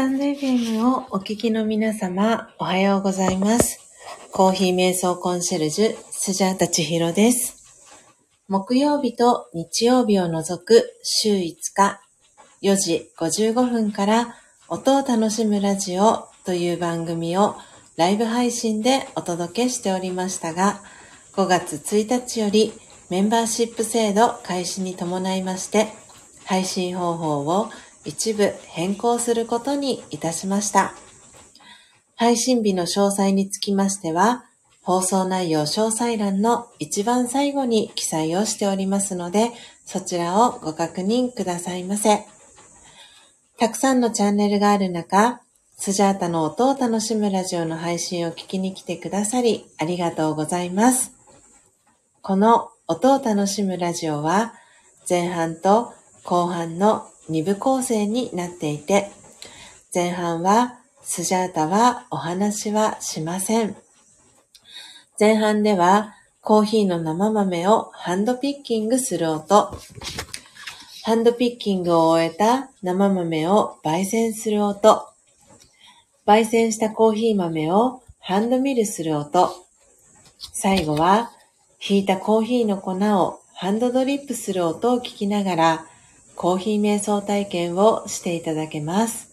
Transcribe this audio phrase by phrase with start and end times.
[0.00, 3.78] タンド FM をお聞きの皆様、おはようございます。
[4.32, 7.62] コーヒー瞑想コンシェルジュ、スジャータチヒロです。
[8.48, 12.00] 木曜日と日曜日を除く週5日、
[12.62, 14.36] 4時55分から
[14.68, 17.56] 音を楽しむラジオという番組を
[17.98, 20.80] ライブ配信でお届けしておりましたが、
[21.34, 22.72] 5月1日より
[23.10, 25.88] メンバーシップ制度開始に伴いまして、
[26.46, 27.68] 配信方法を
[28.04, 30.94] 一部変更することにいたしました。
[32.16, 34.44] 配信日の詳細につきましては、
[34.82, 39.52] 放送内容詳細欄の一番最後に記載をしておりますので、
[39.84, 42.26] そちらをご確認くださいませ。
[43.58, 45.42] たくさんのチャンネルがある中、
[45.76, 51.12] スジャータの音を楽しむラジオの配信を聞きに来てくださり、ありがとうございます。
[52.22, 54.54] この音を楽しむラジオは、
[55.08, 55.92] 前半と
[56.24, 59.10] 後半の2部構成になっていて、
[59.94, 63.76] 前半はスジャータはお話はしません。
[65.18, 69.76] 前半ではコーヒーの生豆をハンドピッキングする音、
[71.04, 75.06] ハンドピッキングを終えた生豆を焙煎する音、
[76.26, 79.50] 焙煎したコーヒー豆をハンドミルする音、
[80.52, 81.30] 最後は
[81.78, 85.86] ひいたコーヒーの粉をハンドドリップする音を聞きながら、
[86.40, 89.28] コーヒー瞑想体験をしていただけます。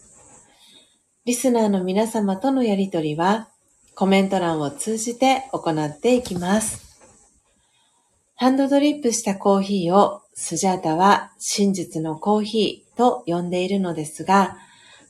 [1.23, 3.47] リスナーの皆様とのやりとりは、
[3.95, 6.99] コメント欄を通じて行っていきます。
[8.35, 14.57] ハンドドリップしたコーヒーをスジャータは真実のコーヒーと呼んでいるのですが、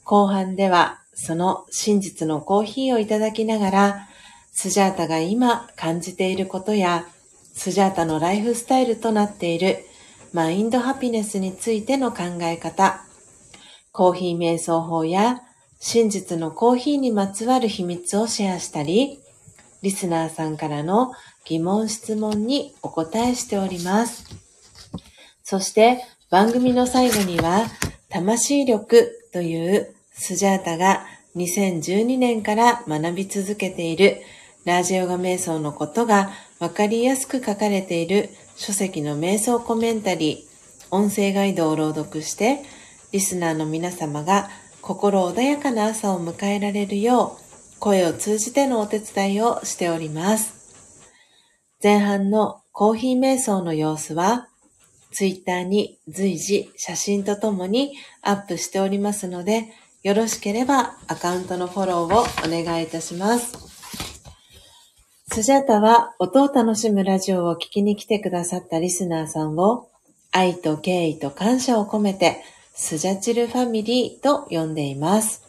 [0.03, 4.07] 後半ではその真実のコーヒーをいただきながら、
[4.51, 7.07] スジャータが今感じていることや、
[7.55, 9.86] スジャータのライフスタイルとなっている
[10.37, 13.03] マインドハピネスについての考え方、
[13.91, 15.41] コーヒー瞑想法や
[15.79, 19.17] 真実のコーヒーにまつわる秘密をシェアしたり、
[19.81, 21.11] リスナーさんからの
[21.43, 24.25] 疑問質問にお答えしております。
[25.43, 27.65] そして番組の最後には、
[28.09, 31.03] 魂力というスジャータが
[31.35, 34.17] 2012年から学び続けている
[34.65, 42.63] ラージヨガ瞑想のことがわかりやすく書かれている書籍の瞑想コメンタリー、音声ガイドを朗読して、
[43.11, 44.49] リスナーの皆様が
[44.81, 51.13] 心穏やかな朝を迎えられるよう、声を通じてのお手伝いをしております。
[51.83, 54.47] 前半のコーヒー瞑想の様子は、
[55.11, 59.73] ツイッターに随時写真とともにアップしておりますので、
[60.03, 63.66] よろしければアカウントのフォローをお願いいたします。
[65.29, 69.89] スジャタは音を楽しむラジオを聞きに来てくださったリスナーさんを
[70.31, 72.41] 愛と敬意と感謝を込めて
[72.73, 75.43] スジャチルファミリーと呼んでいます。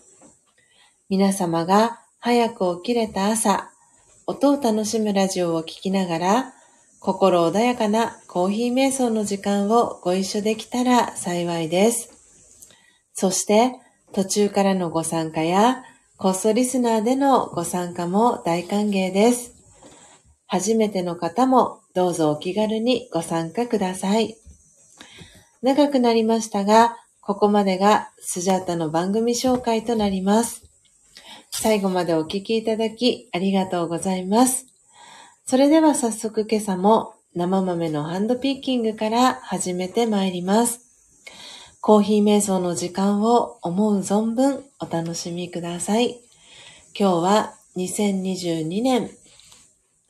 [1.09, 3.71] 皆様が早く起きれた朝、
[4.27, 6.53] 音を楽しむラジオを聞きながら
[7.01, 12.11] 心穏やかなコーヒー瞑想の時間をご一緒できたら幸いです。
[13.15, 13.73] そして
[14.13, 15.85] 途中からのご参加や
[16.17, 19.58] コストリスナーでのご参加も大歓迎です。
[20.49, 24.37] 初めての方もどうぞお気軽にご参加ください。
[25.63, 30.65] 長くなりましたが、ここまでがスジャータの番組紹介となります。
[31.51, 34.67] 最後までお聞きいただきありがとうございます。
[35.45, 40.81] それでは早速今朝も生豆のハンドピッキングから始めてまいります。
[41.83, 46.21] コーヒー瞑想の時間を思う存分お楽しみください。
[46.99, 49.11] 今日は2022年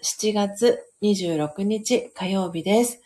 [0.01, 3.03] 7月26日火曜日です。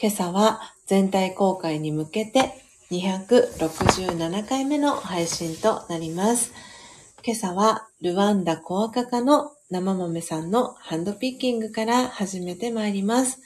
[0.00, 6.52] 今朝は全体公開に向けて267回目の配信となります。
[7.24, 13.40] 今朝はルワンダコアカカの生豆さんのハンドピッキングから始めてまいります。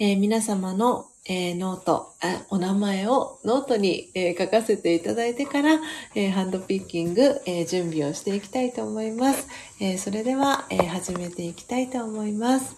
[0.00, 5.78] えー、皆様の、えー、ノートあお名前をノートに、えー、書かせていただいてから、
[6.14, 9.46] えハンドピッキング、え準備をしていきたいと思います。
[9.78, 12.77] えそれでは、え始めていきたいと思います。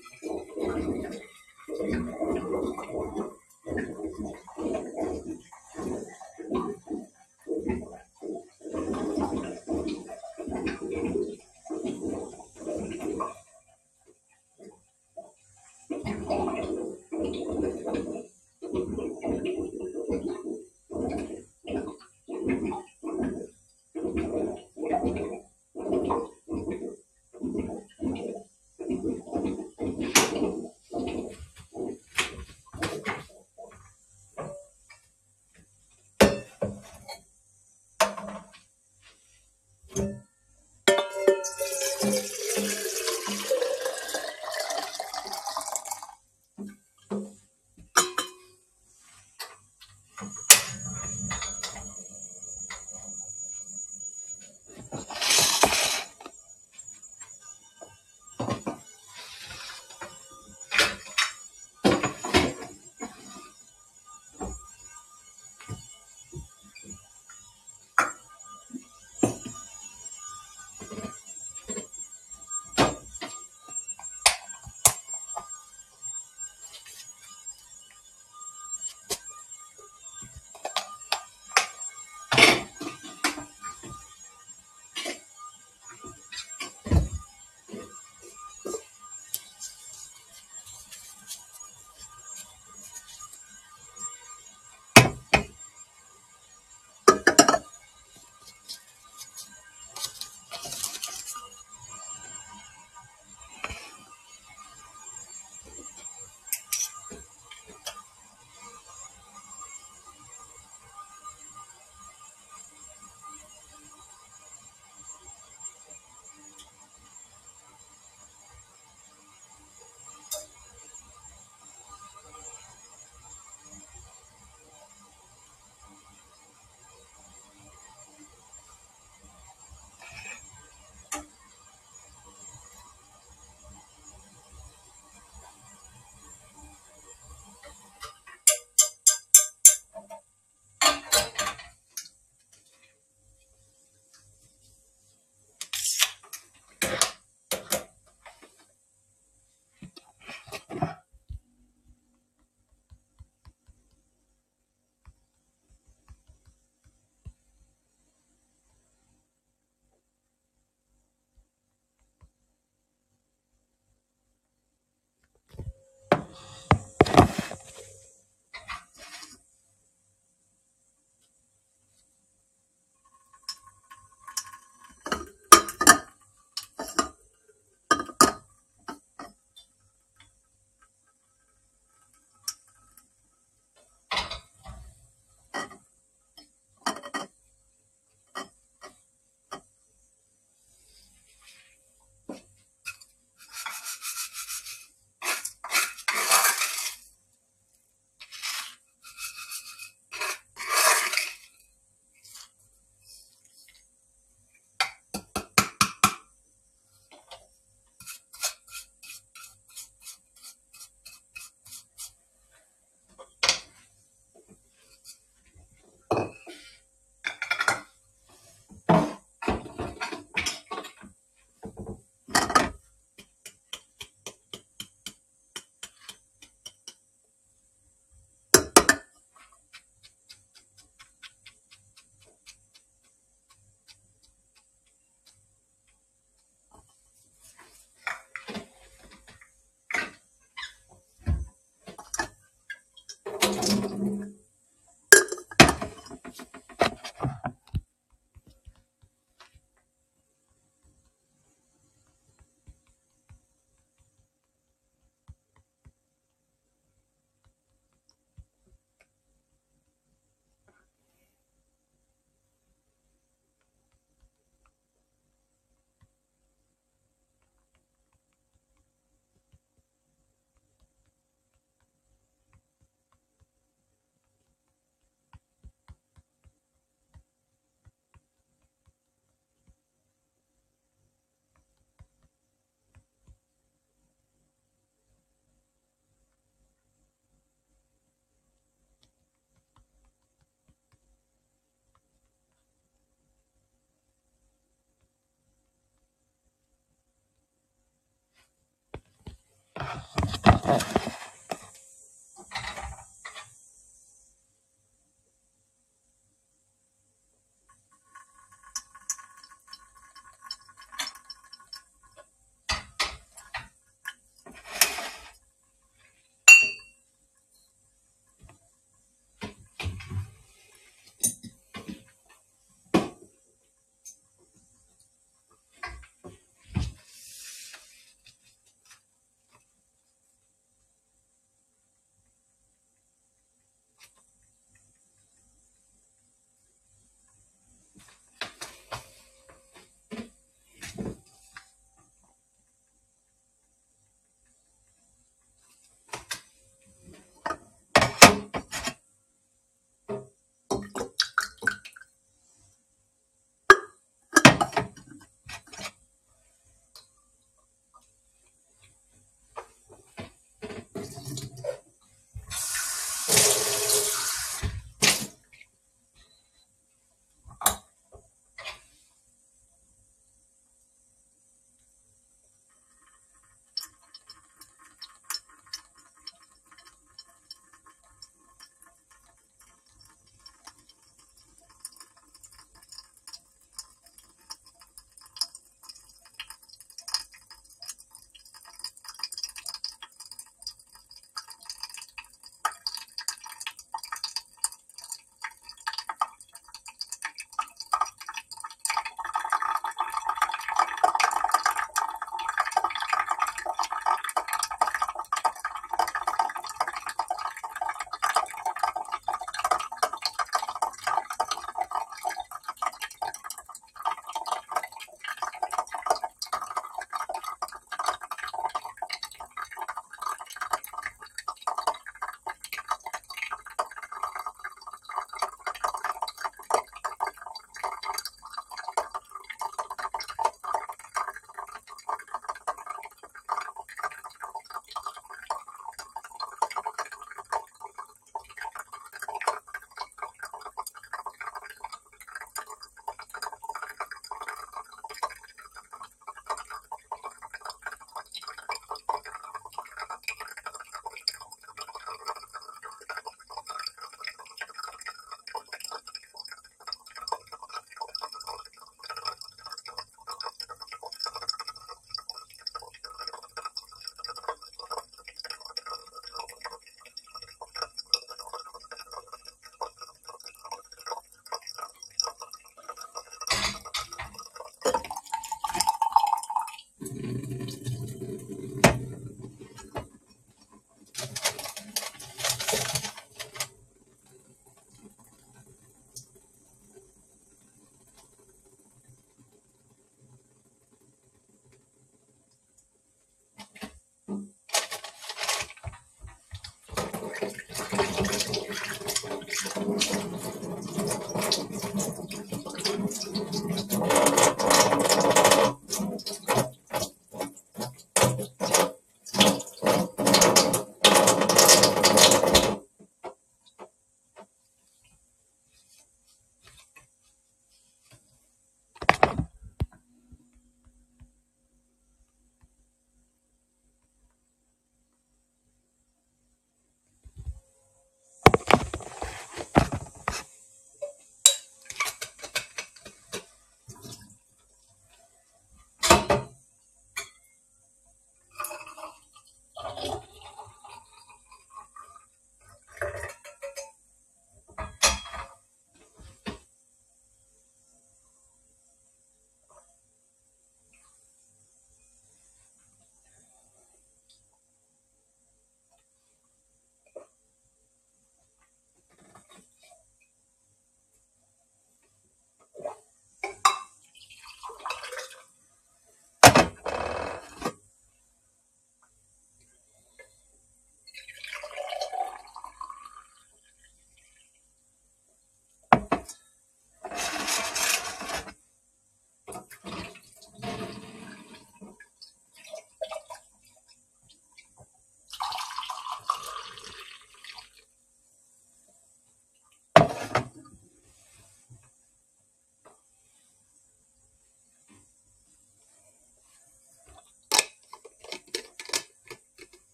[300.71, 301.20] up.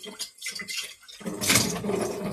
[0.00, 2.29] ちょっと待って。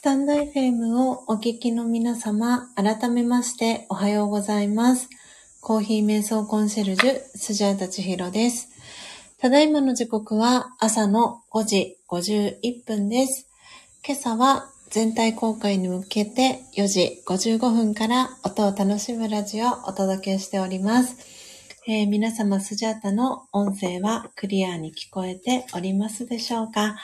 [0.00, 5.10] スタンド FM をお聞きの皆様、改めましておはようございます。
[5.60, 8.70] コーヒー瞑想コンシェルジュ、スジャータチヒロです。
[9.36, 13.46] ただいまの時刻は朝の5時51分です。
[14.02, 21.18] 今朝は全体公開に向けて4時55分から音を楽しむラジオをお届けしております。
[21.86, 26.96] えー、皆様スジャータの音声はクリアに聞こえておりますでしょうか、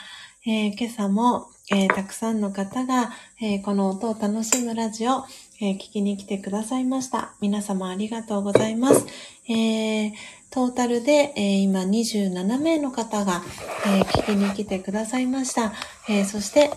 [0.49, 5.25] えー、今朝も、えー、たくさんの方が、えこの音を楽しむラジオ、
[5.59, 7.33] え聞きに来てくださいました。
[7.41, 9.05] 皆様ありがとうございます。
[9.51, 10.13] え
[10.49, 13.41] トータルで、え今27名の方が、
[13.87, 15.73] え聞きに来てくださいました。
[16.07, 16.71] えそして、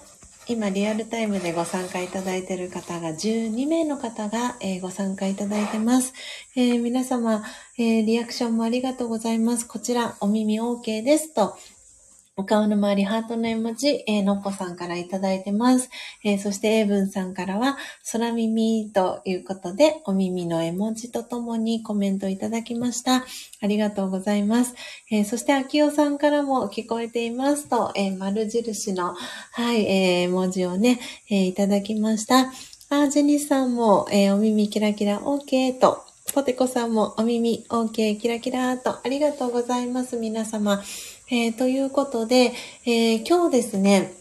[0.48, 6.12] 今リアルタイムでご参加いただいている方が12名の方が、えー、ご参加いただいてます。
[6.56, 7.44] えー、皆様、
[7.78, 9.68] えー、リアクションもありがとうございます。
[9.68, 11.56] こちら、お耳 OK ですと、
[12.41, 15.91] お顔の周り、ハートの絵文字、えー、のっぽさんからいただいてます。
[16.24, 17.76] えー、そして、エイブンさんからは、
[18.12, 23.26] 空耳ということで、お耳の絵文字とともにコメントいただきました。
[23.61, 24.74] ありがとうございます。
[25.11, 29.14] えー、そして、秋代さんからも聞こえていますと、え丸印の、
[29.53, 32.51] はい、え文字をね、えいただきました。
[32.88, 40.82] あ、ジェニスさんも、えお耳キラキラ OK と、ポテコさんもお耳 OK キラキラと、ありがとうございます、皆様。
[41.33, 42.53] えー、ということで、
[42.85, 44.12] えー、今日ですね、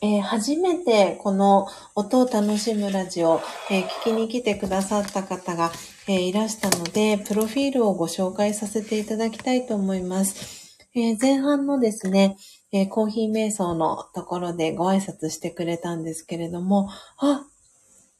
[0.00, 5.70] えー、初めてこの音を楽しむラジオ、え聞きに来てくださった方が、
[6.08, 10.78] えいらしたので、プロフィールをご紹介させていただきたいと思います。
[10.94, 12.38] え前半のですね、
[12.72, 16.88] えコーヒー瞑想のところでご挨拶してくれたんですけれども、
[17.18, 17.44] あ、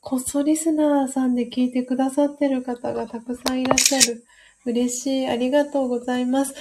[0.02, 4.24] こっそリスナーさんで聞いてくださってる方がたくさんいらっしゃる。
[4.66, 5.26] 嬉しい。
[5.28, 6.54] ありがとうございます。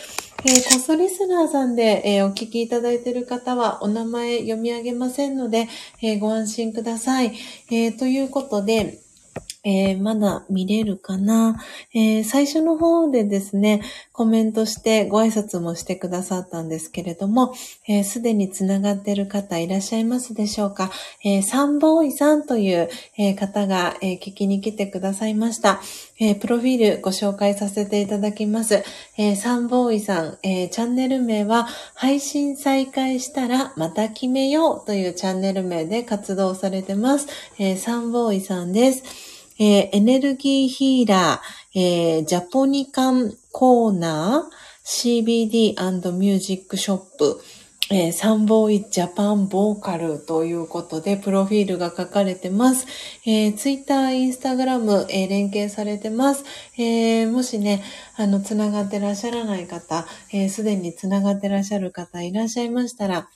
[0.46, 5.68] えー、コソリスナーさんで、えー、お聞きいただいている方は、お名前読み上げませんので、
[6.04, 7.34] えー、ご安心ください。
[7.72, 9.05] えということで、
[9.66, 11.62] えー、まだ見れるかな、
[11.94, 13.82] えー、最初の方でですね、
[14.14, 20.92] コメントしてご挨拶もしてくださったんですけれども、す、え、で、につながっている方いらっしゃいますでしょうか、
[21.24, 25.82] えー、サンボーイさんという、え、方が、え、聞きに来てくださいました、
[26.20, 26.36] え。
[26.36, 28.84] プロフィールご紹介させていただきます。
[29.18, 37.28] えー、サンボーイさん、え、チャンネル名は配信再開したらまた決めようというチャンネル名で活動されてます。
[37.58, 39.25] えー、サンボーイさんです。
[39.58, 47.42] えー、エネルギーヒーラー、えー、ジャポニカンコーナー、CBD& ミュージックショップ、
[47.92, 52.88] えー、サンボーイジャパンボーカルということで、プロフィールが書かれてます。
[53.26, 56.44] えー、ツイッター、インスタグラム、えー、連携されてます。
[56.78, 57.84] えー、もしね、
[58.18, 63.30] あの、つながってらっしゃらない方、えす、でにつながってらっしゃる方いらっしゃいましたら、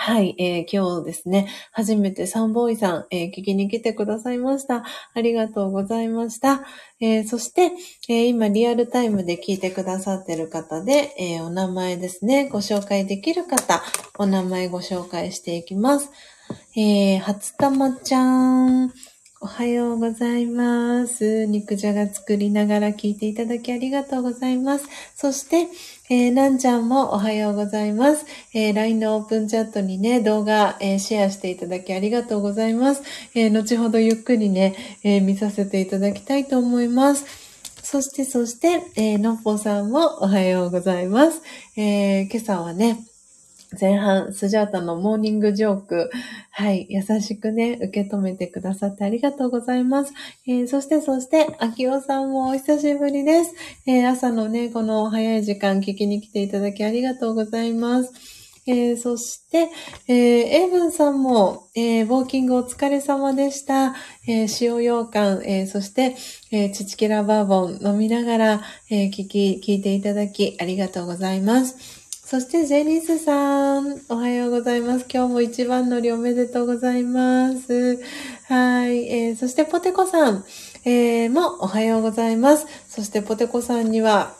[0.00, 4.84] はい、えー、今日ですね、初めてサンボーイさん、えー、聞きに来てくださいました。
[5.12, 6.62] ありがとうございました。
[7.00, 7.72] えー、そして、
[8.08, 13.82] え今リアルタイムで聞いてくださってる方で、えお名前ですね、ご紹介できる方、
[14.18, 16.10] お名前ご紹介していきます。
[16.76, 18.92] え初玉ちゃん、
[19.40, 21.46] おはようございます。
[21.46, 24.86] 肉じゃが作りながら聞いていただきありがとうございます。
[25.14, 25.68] そして、
[26.10, 28.24] えー、なんちゃんもおはようございます。
[28.54, 33.02] えー、LINE のオープンチャットにね、動画、えー、シェアしていただきありがとうございます。
[33.34, 37.26] えー、後ほどゆっくりね、え、見させていただきたいと思います。
[37.82, 41.42] そして、そして、え、のっぽさんもおはようございます。
[41.76, 43.04] え、今朝はね、
[43.78, 46.10] 前半、スジャータのモーニングジョーク、
[46.50, 50.14] はい、優しくね、受け止めてくださってありがとうございます。
[50.46, 53.54] えー、そして、そして、秋尾さんもお久しぶりです。
[53.86, 58.38] えー、朝のね、この早い時間聞きに来ていただきありがとうございます。
[58.70, 59.70] えー、そして、
[60.08, 63.94] えー、エイブンさんも、えー、ウォーキングお疲れ様でした。
[64.26, 66.16] えー、塩羊羹、えー、そして、
[66.52, 71.97] えー、チチキラバーボン飲みながら、えー、聞き、聞いていただきありがとうございます。
[72.30, 75.06] そして、ジェニスさん、おはようございます。
[75.10, 77.98] 今日も一番乗りおめでとうございます。
[78.48, 79.08] はい。
[79.08, 80.44] えー、そして、ポテコさん、
[80.84, 82.66] えー、もおはようございます。
[82.86, 84.34] そして、ポテコさんには、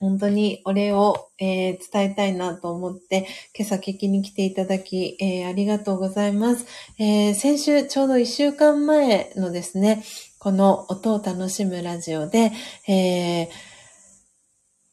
[0.00, 6.66] 本当にお礼を、えー、伝えたいなと思って、今朝聞きに来ていただき、えー、ありがとうございます。
[6.98, 10.02] えー、先週、ちょうど1週間前のですね、
[10.40, 12.50] この音を楽しむラジオで、
[12.88, 13.48] え、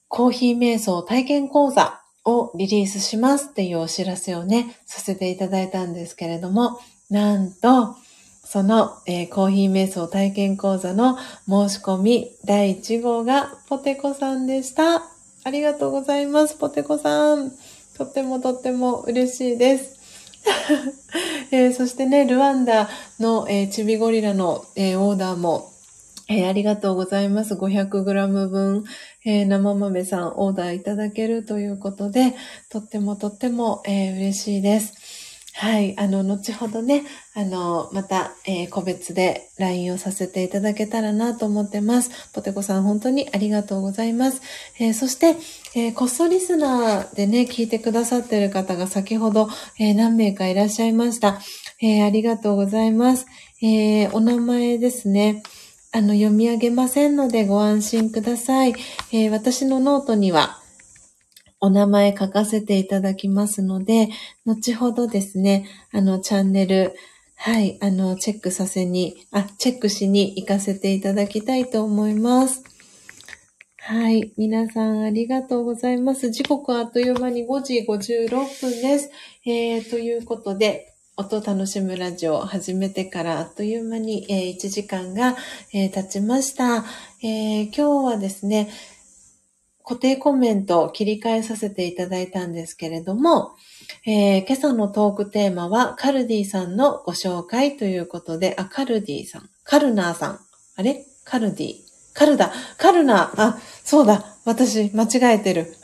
[0.08, 2.00] コーヒー瞑想体験講座
[2.38, 7.96] をリリースしますっていうお知らせをね、させていただいたんですけれども、なんと、
[8.44, 11.18] その、えー、コーヒー瞑想体験講座の
[11.48, 15.04] 申し込み第1号がポテコさんでした。
[15.44, 17.52] ありがとうございます、ポテコさん。
[17.98, 20.00] とってもとっても嬉しいです。
[21.52, 25.69] えー、そしてね、ルワンダの、えー、チビゴリラの、えー、オーダーも、
[26.30, 27.56] えありがとうございます。
[27.56, 28.84] 500g 分、
[29.26, 32.36] え生豆さんオーダーいただけるということで、
[32.70, 34.94] とってもとっても、え嬉しいです。
[35.54, 35.94] はい。
[36.00, 37.04] あの、後ほどね、
[37.34, 42.12] あの、また、えー、個別で LINE をさせていただけたらなと思ってます。
[42.32, 44.42] ポテコさん、本当にありがとうございます。
[44.80, 45.36] え、そして、
[45.76, 49.50] えー、こっそリスナーでね、聞いてくださってる方が先ほど、
[49.80, 51.42] え何名かいらっしゃいました。
[51.82, 53.26] えありがとうございます。
[53.62, 55.44] えお名前ですね。
[55.92, 58.76] あの、読み上げませんのでご安心ください。
[59.12, 60.60] え私のノートには、
[61.60, 64.10] お名前書かせていただきますので、
[64.46, 66.94] 後ほどですね、あの、チャンネル、
[67.36, 72.64] はい、あの、チェックさせに、あ、チェックしに行かせていただきたいと思います。
[73.78, 74.34] はい。
[74.38, 76.30] 皆さんありがとうございます。
[76.30, 78.30] 時刻はあっという間に5時56
[78.62, 79.10] 分です。
[79.46, 80.89] えー、ということで、
[81.20, 85.36] 音楽しむラジオを始めてからあっという間に、えー、1時間が、
[85.74, 86.86] えー、経ちました、
[87.22, 88.70] えー、今日はですね、
[89.84, 93.52] 固定コメントを切り替えさせていただいたんですけれども、
[94.06, 100.40] え、今朝のトークテーマはカルディさんのご紹介ということで、あ、カルディさん、カルナーさん、
[100.78, 101.76] あれカルディ、
[102.14, 105.76] カルダ、カルナー、あ、そうだ、私間違えてる。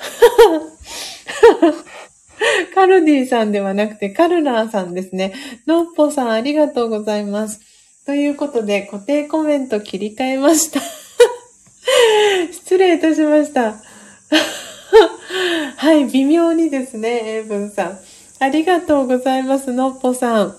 [2.74, 5.34] カルディさんではなくてカルナーさんですね。
[5.68, 7.62] のっぽさんありがとうございます。
[8.06, 10.82] ということで固定コメント切り替えました。
[12.52, 13.76] 失礼いたしました。
[15.78, 18.00] はい、微妙にですね、英文さん。
[18.40, 20.58] ありがとうございます、のっぽさん。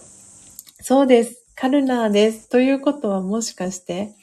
[0.80, 1.44] そうです。
[1.54, 2.48] カルナーです。
[2.48, 4.14] ということはもしかして、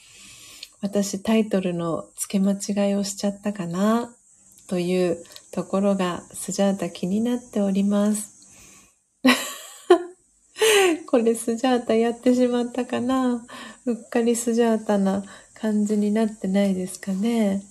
[0.81, 4.13] 私タイトルの付け間違いをしちゃったかな？
[4.67, 5.23] という
[5.53, 8.33] ところがスジャータ気になっております。
[11.05, 13.45] これスジャータやってしまったかな？
[13.85, 15.23] うっかりスジャータな
[15.53, 17.61] 感じになってないですかね？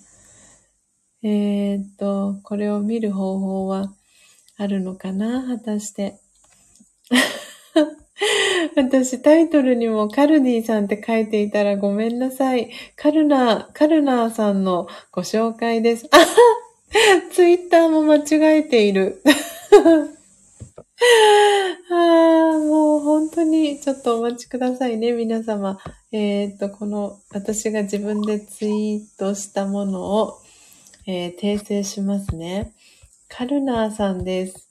[1.25, 3.93] えー、っと、これを見る方法は
[4.57, 5.45] あるのかな？
[5.49, 6.21] 果たして。
[8.77, 12.71] 私タイトルにもカルディさんって書いていたらごめんなさい。
[12.95, 16.09] カルナ、カルナーさんのご紹介です。
[17.33, 19.23] ツイッターも間違えている。
[21.91, 25.79] ああ、もう本当にちょっとお待ちくださいね、皆様。
[26.13, 30.43] えっ、と、この私が自分でツイートしたものを
[31.05, 32.73] えー、訂正しますね。
[33.29, 34.69] カルナーさんです。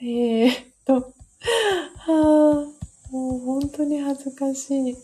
[0.00, 1.02] えー、っと、は
[2.06, 2.12] あ、
[3.10, 4.96] もう本当に恥ずかしい。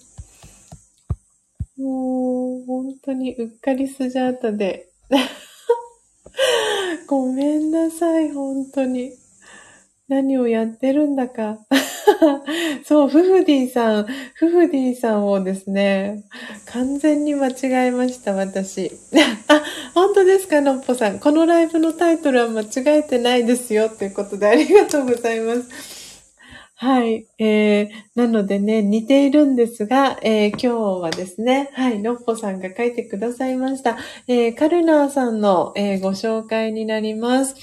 [1.76, 4.88] もう本当にうっかりスジャータで。
[7.06, 9.12] ごめんなさい、本当に。
[10.06, 11.58] 何をやってるんだか。
[12.84, 16.24] そう、フフディさん、フフディさんをですね、
[16.66, 18.90] 完全に間違えました、私。
[19.48, 19.62] あ、
[19.94, 21.18] 本当ですか、のっぽさん。
[21.20, 25.93] このライブのタイトルは間違えてないですよ、ということでありがとうございます。
[26.76, 27.28] はい。
[27.38, 30.68] えー、なのでね、似ているんですが、えー、今日
[31.02, 33.96] はですね、はい、のっぽさんが書いてくださいました。
[34.26, 37.54] えー、カルナーさんの、えー、ご紹介になります。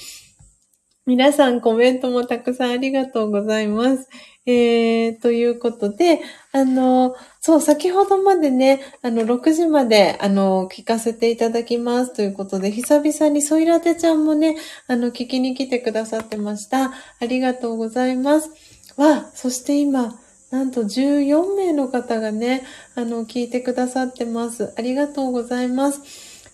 [1.04, 4.08] 皆さんコメントもたくさんありがとうございます。
[4.46, 6.20] えー、ということで、
[6.52, 14.56] あの、そう、先ほどまでね、あの、6時まで、あの、聞かせていただきますということで、久々にソイラテちゃんもね、
[14.88, 16.92] あの、聞きに来てくださってました。
[17.20, 18.71] ありがとうございます。
[18.96, 20.18] わ、そして今、
[20.50, 22.64] なんと14名の方がね、
[22.94, 24.72] あの、聞いてくださってます。
[24.76, 26.00] ありがとうございます。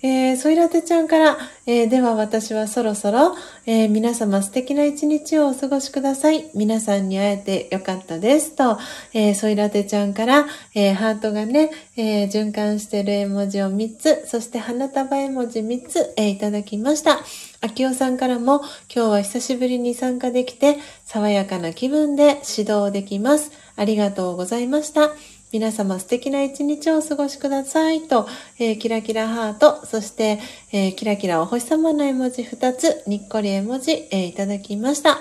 [0.00, 3.34] えー、ソイラテちゃんから、えー、では私はそろそろ、
[3.66, 6.50] えー、皆様素敵な一日をお過ごしください。
[6.54, 8.78] 皆さんに会えてよかったですと、
[9.12, 17.18] えー、ソイラテちゃんから、え、ハートがね、え、循環してる絵文字を3つ、そして花束絵文字3つ、え、いただきました。
[17.60, 18.60] あきおさんからも、
[18.94, 20.76] 今日は久しぶりに参加できて、
[21.06, 23.50] 爽やかな気分で指導できます。
[23.74, 25.10] ありがとうございました。
[25.52, 28.28] 皆様素敵な一日をお過ごしくださいと、
[28.58, 30.38] えー、キラキラハート、そして、
[30.72, 35.18] えー、キラキラお星様の絵文字2つ、にっこり絵文字、えー、いただきました。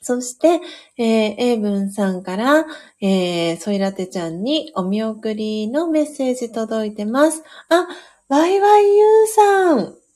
[0.00, 0.60] そして、
[0.96, 2.64] えー、英文さんから、
[3.00, 7.42] えー、ソイラテちゃんにお見送りのメッセージ届いてます。
[7.68, 7.86] あ、
[8.28, 10.07] ワイワイユーさん。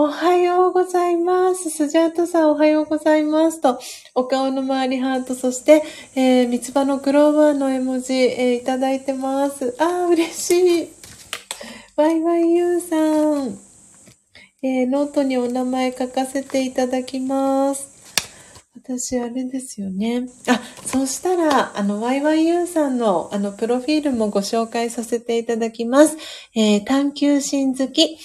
[0.00, 1.70] おはようございます。
[1.70, 3.80] スジャートさんおはようございますと、
[4.14, 5.82] お顔の周りハート、そして、
[6.14, 9.74] えー、三つ葉のクローバーの絵文字、えー、いただいてます。
[9.80, 10.88] あー、嬉しい。
[11.96, 12.96] ワイワイユーさ
[13.44, 13.58] ん。
[14.62, 17.88] えー、ノートにお名前書かせていただきます。
[18.76, 20.28] 私、あれですよね。
[20.46, 26.16] あ、そしたら、あの、YYU さんの、あの、プロフィールもご紹介させていただきます。
[26.54, 28.16] えー、探求心好き、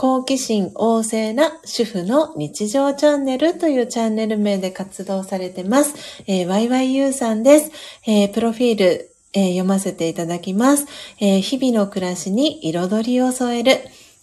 [0.00, 6.22] 好奇心旺盛な主婦の日常チャンネルというチャンネル名で活動されてます。
[6.28, 7.72] えー、YYU さんです。
[8.06, 10.86] えー、プロフィール、えー、読ませていただきます。
[11.18, 13.72] えー、日々の暮らしに彩りを添える。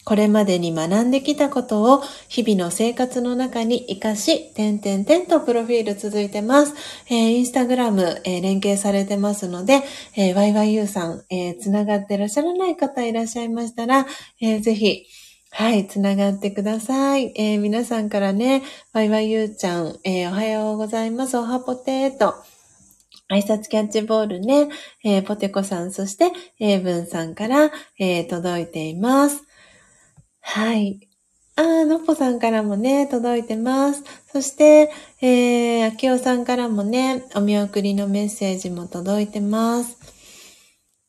[0.06, 6.74] これまでに学んできたことを日々の生活の中に活かし、点々点とプロフィール続いてます。
[7.10, 9.82] えー、インスタグラム、えー、連携されてますので、
[10.16, 14.08] えー、YYU さん、えー、つながってらっしゃらない方いらっしゃいましたら、
[14.40, 15.04] えー、ぜひ、
[15.58, 17.32] はい、つながってください。
[17.38, 21.38] えー、皆さんからね、ワイワイゆうちゃん、えー、おはようございます。
[21.38, 22.36] おはぽてーと。
[23.32, 24.68] 挨拶キャッチボールね、
[25.06, 29.44] えー、ポテコさん、そして、エイブンさんから、えー、届いています。
[30.42, 31.08] はい。
[31.56, 34.04] あー、のっぽさんからもね、届いてます。
[34.34, 34.92] そして、
[35.22, 40.05] えー、あきおさんからもね、お見送りのメッセージも届いてます。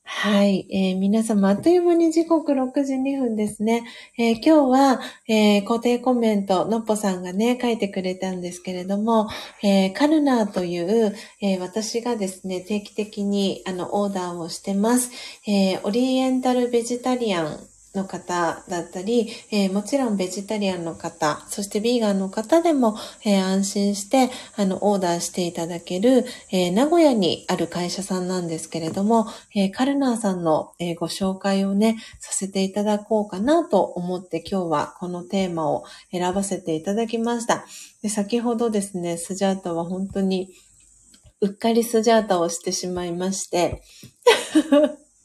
[0.08, 3.82] はい、えー、皆様、あっという間に時刻6時2分ですね。
[4.16, 9.28] えー、今日は、えー、固定コメント、のっぽさんがね、書いてくれたんですけれども、
[9.64, 15.10] えカルナーという、え私がですね、定期的にあのオーダーをしてます。
[15.50, 17.58] えオリエンタルベジタリアン
[17.96, 37.64] の方だったり、えー、もちろんベジタリアンの方、そしてビーガンの方でも、えー、安心して、あの、オーダーしていただける、えー、名古屋にある会社さんなんですけれども、えカルナーさんの、えご紹介をね、させていただこうかなと思って今日はこのテーマを選ばせていただきました。
[38.02, 40.50] で先ほどですね、スジャータは本当に
[41.40, 43.82] うっかりスジャータをしてしまいまして、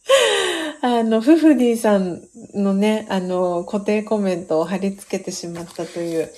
[0.82, 2.22] あの、フフディさん
[2.54, 6.32] のね、あの、固定コメントを貼り付けてしまったという、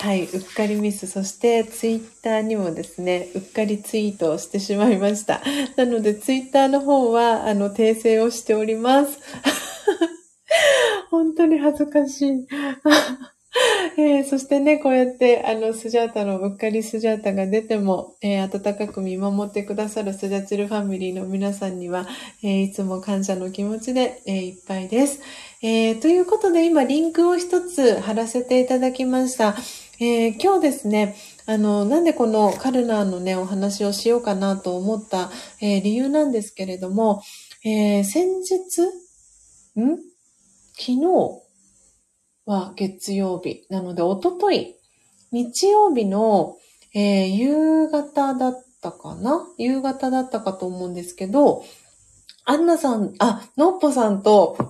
[0.00, 1.06] はい、うっかりミス。
[1.06, 5.42] そして、ツイッターにもですね、うっかりツイートをしてしまいました。
[5.76, 9.18] なので、ツイッターの方は、あの、訂正をしております。
[11.10, 12.46] 本当に恥ずかしい。
[13.96, 22.06] えー、そしてね、こうやって、あの、スジャータのうっかりスジャータが出ても、えー、温かく見守ってくださるスジャチルファミリーの皆さんには、
[22.42, 25.20] えー、いつも感謝の気持ちで、えいっぱいです。
[25.62, 29.56] えということで、今、リンクを一つ貼らせていただきました。
[30.00, 31.16] え今日ですね、
[31.46, 35.30] あの、なんでこのカルナーのね、お話をしようかなと思った、
[35.60, 37.22] え理由なんですけれども、
[37.64, 38.82] え先日、
[39.80, 39.98] ん？
[40.78, 41.47] 昨日
[42.48, 43.66] は月曜日。
[43.68, 44.74] なので、おととい、
[45.32, 46.56] 日曜日の、
[46.94, 49.46] えー、夕方だったかな？
[49.58, 51.62] 夕方だったかと思うんですけど、
[52.46, 54.56] アンナさん、あ、のっぽさんと、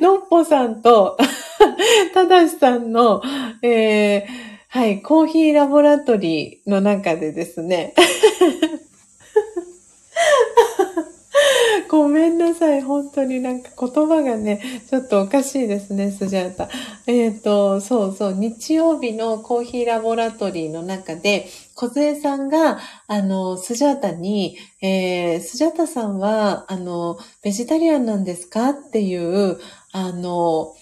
[0.00, 1.18] のっぽさんと、
[2.14, 3.20] ただしさんの、
[3.62, 4.26] えー、
[4.68, 7.94] はい、コーヒーラボラトリーの中でですね、
[11.92, 12.80] ごめんなさい。
[12.80, 16.70] 本当になんか言葉がね、ちょっとおかしいですね、スジャータ。
[17.06, 22.78] えっ、ー、と、そうそう、日曜日のコーヒーラボラトリーの中で、小杖さんが、
[23.08, 28.70] あの、スジャータに、えー、スジャータさんは、あの、ベジタリアンなんですか？
[28.70, 29.58] っていう、
[29.92, 30.72] あの、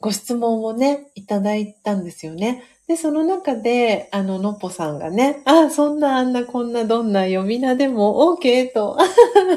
[0.00, 2.62] ご質問をね、いただいたんですよね。
[2.86, 8.98] で、その中で、あの、のっぽさんがね、あ、そんな、あんな、こんな、どんな呼び名でも OK と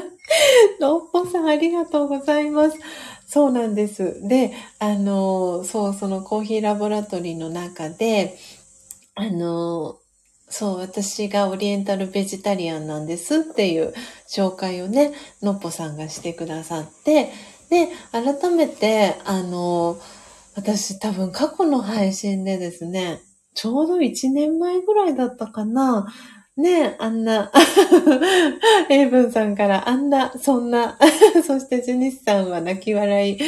[0.80, 2.78] のっぽさんありがとうございます。
[3.26, 4.26] そうなんです。
[4.26, 8.38] で、あの、そう、そのコーヒーラボラトリーの中で、
[9.14, 9.98] あの、
[10.48, 13.92] そう、私がオリエンタルベジタリアンなんですっていう
[14.26, 17.30] 紹介をね、のっぽさんがしてくださって、
[17.68, 19.98] で、改めて、あの、
[20.58, 23.20] 私多分過去の配信でですね、
[23.54, 26.12] ちょうど1年前ぐらいだったかな、
[26.56, 27.52] ねえあんな、
[28.90, 30.98] エイブンさんからあんな、そんな、
[31.46, 33.38] そしてジュニスさんは泣き笑い。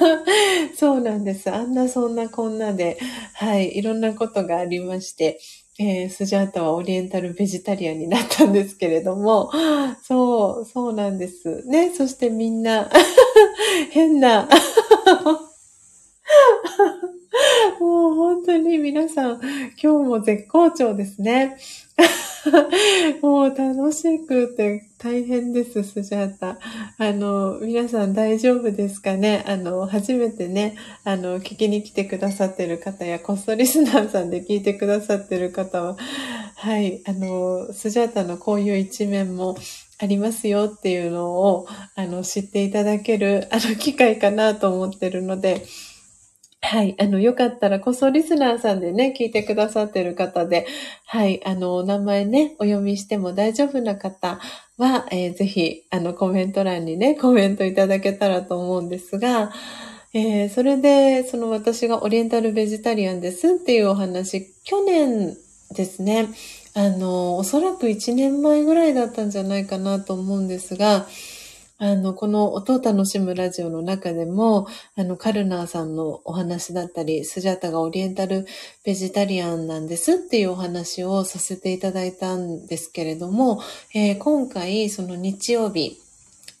[0.74, 1.50] そうなんです。
[1.50, 2.96] あんな、そんな、こんなで、
[3.34, 5.38] はい、いろんなことがありまして、
[5.78, 9.50] えー、スジャータはオリエンタルベジタリアンになったんですけれども、
[10.02, 11.66] そう、そうなんです。
[11.66, 12.88] ね、そしてみんな、
[13.90, 14.48] 変な、
[17.80, 19.40] もう本当に皆さん、
[19.82, 21.56] 今日も絶好調ですね。
[23.22, 26.58] もう楽しくて大変です、スジャータ。
[26.98, 29.44] あの、皆さん大丈夫ですかね？
[29.46, 35.96] あの、初めてね、あの、聞きに来てくださってる方や、こっそリスナーさんで聞いてくださってる方は、
[36.56, 39.56] はい、あの、スジャータのこういう一面も
[39.98, 45.64] ありますよっていうのを、あの、知っていただける、あの、機会かなと思ってるので、
[46.66, 46.96] はい。
[46.98, 50.66] あの、よかったら、こそリスナーさんでね、聞いてくださってる方で、
[51.06, 51.40] はい。
[51.46, 54.40] あの、お名前ね、お読みしても大丈夫な方
[54.76, 59.52] は、えー、ぜひ、あの、コメント欄にね、コメントいただけたらと思うんですが、
[60.12, 65.36] えー、それで、その私がオリエンタルベジタリアンですっていうお話、去年
[65.70, 66.28] ですね、
[66.74, 71.06] あの、おそらく1年前ぐらいだったんじゃないかなと思うんですが、
[71.78, 74.66] あの、この音を楽しむラジオの中でも、
[74.96, 78.46] あの、カルナーさんのお話だったり、スジャタがオリエンタル
[78.82, 83.60] ベジタリアンなんですっていうお話をさせていただいたんですけれども、
[83.94, 86.00] えー、今回、その日曜日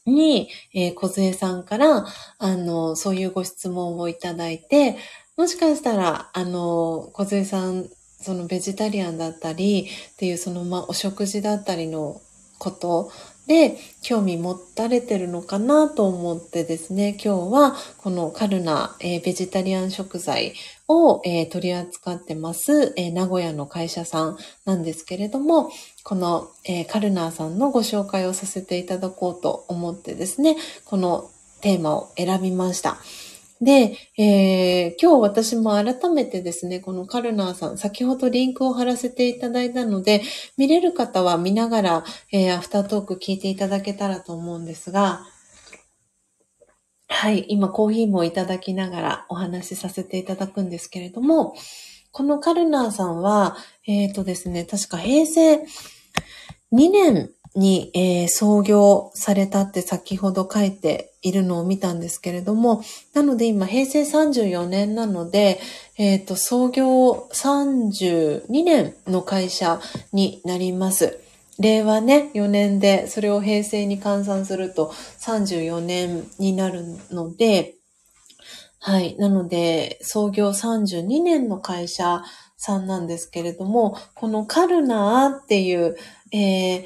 [0.04, 2.06] に、えー、小杖さんから、
[2.38, 4.98] あの、そういうご質問をいただいて、
[5.38, 7.86] もしかしたら、あの、小杖さん、
[8.20, 12.20] そのベジタリアンだったりっていう、そのまあ、お食事だったりの
[12.58, 13.10] こと
[13.46, 20.54] で興味持たれてるのかなと思ってですね、今日はこのカルナ、えー、ベジタリアン食材
[20.88, 25.70] を、えー、取り扱ってます、えー、名古屋の会社さんなんですけれども、
[26.02, 32.98] この、えカルナーさんのご紹介をさせていただこうと思ってですね、このテーマを選びました。
[33.60, 40.22] で、えー、今日私も改めてですね、このカルナーさん、先ほどリンクを貼らせていただいたので、
[40.58, 45.26] 見れる方は見ながら、えー、アフタートーク聞いていただけたらと思うんですが、
[47.08, 51.54] はい、今コーヒーもいただきながらお話しさせていただくんですけれども、
[52.12, 53.56] このカルナーさんは、
[53.86, 55.64] えっ、ー、とですね、確か平成
[56.72, 62.82] 2年に、えー、創業されたって先ほど書いているのを見たんですけれども、
[63.14, 65.58] なので今平成34年なので、
[65.96, 69.80] えっ、ー、と、創業32年の会社
[70.12, 71.18] になります。
[71.58, 77.74] 令和ね、4年で、それを平成に換算すると34年になるので、
[78.78, 79.16] はい。
[79.16, 82.22] なので、創業32年の会社
[82.58, 85.96] さんなんですけれども、このカルナーっていう、
[86.30, 86.84] えー、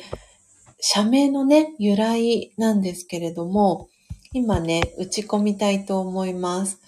[0.80, 3.88] 社名のね、由来なんですけれども、
[4.32, 6.80] 今ね、打ち込みたいと思います。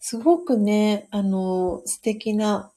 [0.00, 2.72] すごくね、あの、素敵な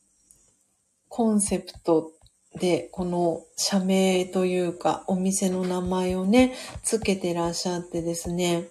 [1.07, 2.11] コンセプト
[2.59, 6.53] で、この社名というか、お店の名前をね、
[6.83, 8.67] つけてらっしゃってですね、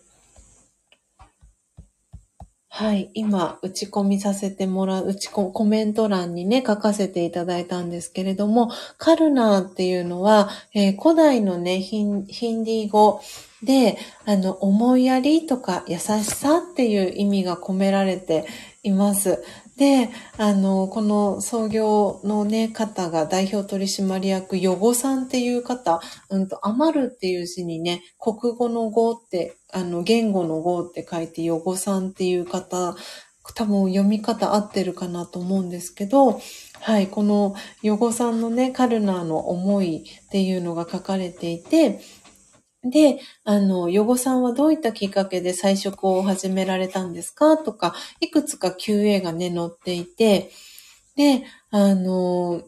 [2.73, 3.11] はい。
[3.15, 13.21] 今、打ち込みさせてもらう、打ちココメント欄にね、書かせていただいたんですけれども、カルナーっていうのは、えー、古代のねヒン、ヒンディー語
[13.65, 18.47] で、あの、思いやりとか優しさっていう意味が込められて
[18.85, 19.43] います。
[19.77, 32.97] で、あの、この創業のね、方が代表取締役、ヨゴさんっていう方、うんと、余るっていう字にね、国語の語って、あの、言語の語って書いて、ヨゴさんっていう方、
[33.55, 36.41] 多分読み方合ってるかなと思うんですけど、
[36.81, 42.01] はい、このヨゴさんのね、カルナーの思いっていうのが書かれていて、
[42.83, 50.51] で、あの、ヨゴさんはどういったきっかけで菜食を始められたんですかとか、いくつか QA がね、載っていて、
[51.17, 52.63] で、あの、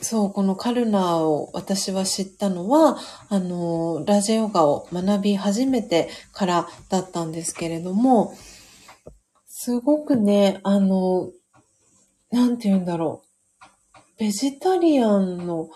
[0.00, 2.98] そう、このカルナを私は知ったのは、
[3.28, 8.34] あの、ラジオガを学び始めてからだったんですけれども、
[9.46, 11.30] すごくね、あの、
[12.30, 13.98] なんて言うんだろう。
[14.18, 15.70] ベジタリアンの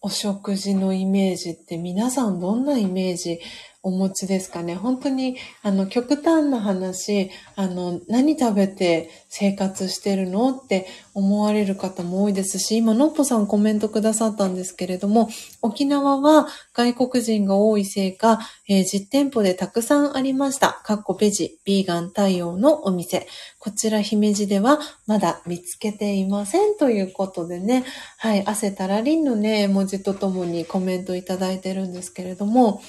[0.00, 3.40] お食事のイメージって皆さんどんなイメージ
[3.84, 4.74] お持ちですかね。
[4.74, 15.28] 本当に、あの、極端な話、あの、何食べて生活してるのって思われる方も多いですし、今、のっぽさんコメントくださったんですけれども、
[15.60, 18.40] 沖縄は外国人が多いせいか、
[18.70, 20.80] えー、実店舗でたくさんありました。
[20.82, 23.26] かっこベジ、ビーガン対応のお店。
[23.58, 27.84] こちら姫路ではまだ見つけていませんということでね、
[28.16, 32.80] はい、汗たらりんのね、文字とともにコメントいただいてるんですけれども、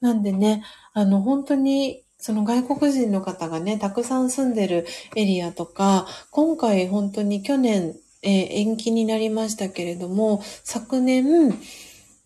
[0.00, 4.86] なんでね、あの、本当に、その外国人の方がね、たくさん住んでる
[5.16, 11.52] エリアとか、今回本当に去年、えー、延期になりましたけれども、昨年、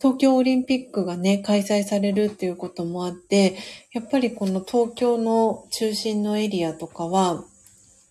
[0.01, 3.57] 東京オリンピックがね、開催されるっていうこともあって、
[3.93, 7.45] やっぱりこの東京の中心のエリアとかは、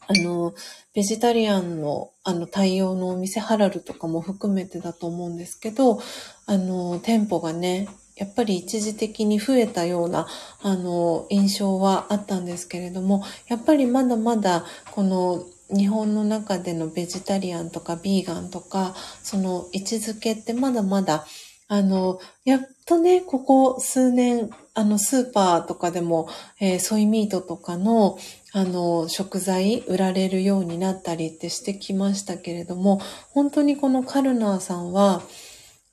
[0.07, 0.53] あの、
[0.95, 5.99] ベジタリアンの、あの、対応のお店、ハラルとかも含めてだと思うんですけど、
[6.45, 10.27] あの、店舗がね、やっぱり一時的に増えたような、
[10.61, 15.45] あの、印象はあったんですけれども、やっぱりまだまだ、この、
[15.75, 21.25] 日本の中でのベジタリアンとかビーガンとか、その位置づけってまだまだ、
[21.67, 26.27] あの、やっとね、ここ数年、あの、スーパーとかでも、
[26.59, 28.19] えー、ソイミートとかの、
[28.51, 35.23] あの、食材売られるようになったりってしてきましたけれども、本当にこのカルナーさんは、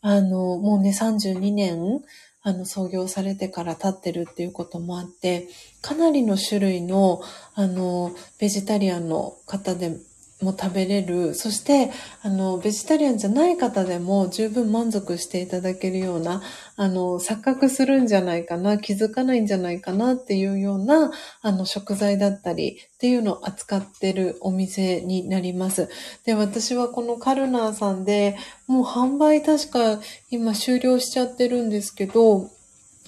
[0.03, 2.03] あの、もうね、32年、
[2.43, 5.49] あの、創業されてから経ってるっていうこともあって、
[5.83, 7.21] かなりの種類の、
[7.55, 9.97] あの、ベジタリアンの方で
[10.43, 11.35] も食べれる。
[11.35, 11.91] そして、
[12.23, 16.43] あの、ベジタリアンじゃない方でも十分満足していただけるような、
[16.77, 21.13] あの、錯覚するんじゃないかな、気づかないんじゃないかなっていうような、
[21.43, 25.89] あの、食材だったりっていうのを扱ってるお店になります。
[26.25, 28.37] で、私はこのカルナーさんで、
[28.67, 30.01] もう販売確か
[30.31, 32.51] 今終了しちゃってるんですけど、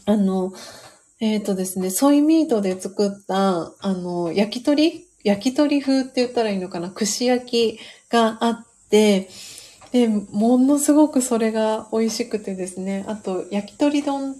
[0.04, 0.52] あの、
[1.20, 6.90] えっ、ー、とですね、ソイミートで作った、あの、焼き鳥焼き鳥風って言ったらいいのかな？
[6.90, 7.46] 串焼
[7.76, 7.78] き
[8.10, 9.28] があって、
[9.92, 14.34] で、ものすごくそれが美味しくてですね、あと、焼き鳥丼、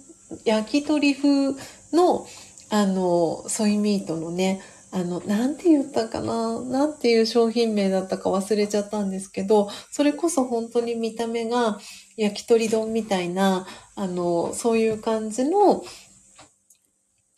[0.45, 1.53] 焼き鳥風
[1.93, 2.25] の、
[2.69, 4.61] あの、ソイミートのね、
[4.91, 6.61] あの、なんて言ったかな？
[6.61, 11.79] なんていう商品名だったか忘れちゃったんですけど、それこそ本当に見た目が
[12.15, 15.83] 焼き鳥丼みたいな、あの、そういう感じの、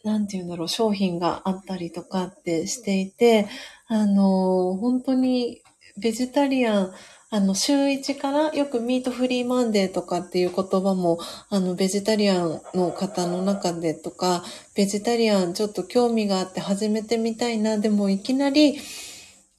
[0.06, 3.48] なんて言うんだろう、商品があったりとかってしていて、
[3.88, 5.64] あの、本当に
[5.98, 6.94] ベジタリアン、
[7.32, 11.18] あの、週1からよくミートフリーマンデーとかっていう言葉も、
[11.50, 14.44] あの、ベジタリアンの方の中でとか、
[14.76, 18.78] ベジタリアンちょっと興味があって始めてみたいな、でもいきなり、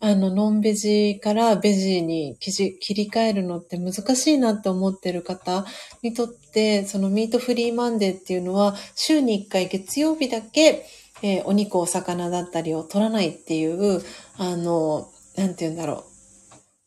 [0.06, 5.66] あの、ノンベジからベジに切り替えるのって難しいなって思ってる方
[6.00, 10.86] にとって、そのミートフリーマンデーっていうのは、週に1回月曜日だけ、
[11.24, 14.00] えー、お肉、お魚だったりを取らないっていう、
[14.38, 16.04] あの、なんて言うんだろ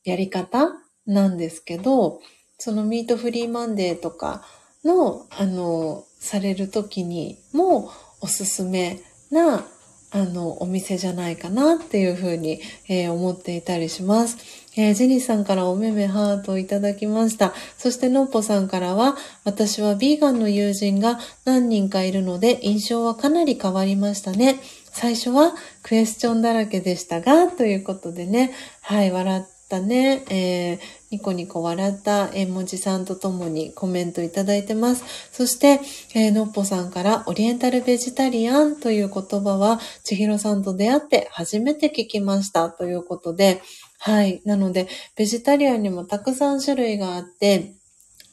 [0.05, 0.71] う、やり方
[1.05, 2.21] なんですけど、
[2.57, 4.45] そのミートフリーマンデーとか
[4.85, 7.91] の、あの、される時にも
[8.21, 9.65] おすすめな、
[10.11, 14.37] あの、お店じゃないかなっていうふうに、えー、思っていたりします。
[14.75, 17.53] えー、ジェニーさんからおめめハートをいただきました。
[17.77, 24.59] そしてのっぽさんからは、私はビーガンの友人が何人かいるので印象はかなり変わりましたね。
[24.91, 25.53] 最初は
[25.83, 30.79] クエスチョンだらけでしたが、ということでね、はい、笑ったね、えー、
[31.11, 35.03] ニコニコ笑った絵文字さんとともにコメントいただいてます。
[35.31, 35.79] そして、
[36.13, 43.61] えー、のっぽさんからオリエンタルベジタリアンという言葉は千尋さんと出会って初めて聞きましたということで、
[43.97, 44.41] はい。
[44.45, 47.73] なので、ベジタリアンにもたくさん種類があって、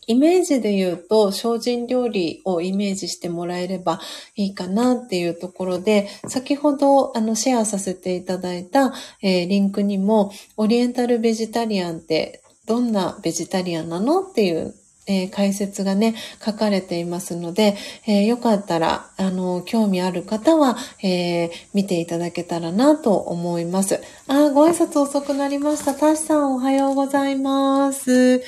[0.06, 4.00] イメージで言うと、精進料理をイメージしてもらえれば
[4.36, 14.22] いいかなっていうところで、先ほどあのシェアさせていただいた、えー、リンクにも、オリエンタルベジタリアンってどんなベジタリアンなの？
[14.22, 14.74] っていう
[15.08, 17.76] えー、解説がね、書かれていますので、
[18.08, 24.00] えー、よかったら、あの、興味ある方は、えー、見ていただけたらなと思います。
[24.26, 25.94] あ、ご挨拶遅くなりました。
[25.94, 28.42] タシさんおはようございます。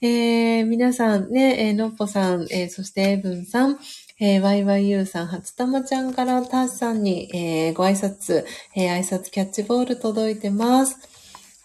[0.00, 3.78] えー、皆さんね、えー、のっぽさん、えー、そしてエブンさん、
[4.18, 10.96] えー、YYU さん、初玉ちゃんからタシさんに、えー、ご挨拶、えー、挨拶キャッチボール届いてます。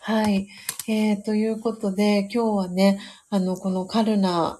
[0.07, 0.48] はい。
[0.88, 2.99] えー、ということで、今日はね、
[3.32, 4.60] あの、このカルナ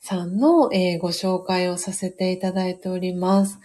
[0.00, 3.58] さんの、えー、ご紹介をさせていただいております。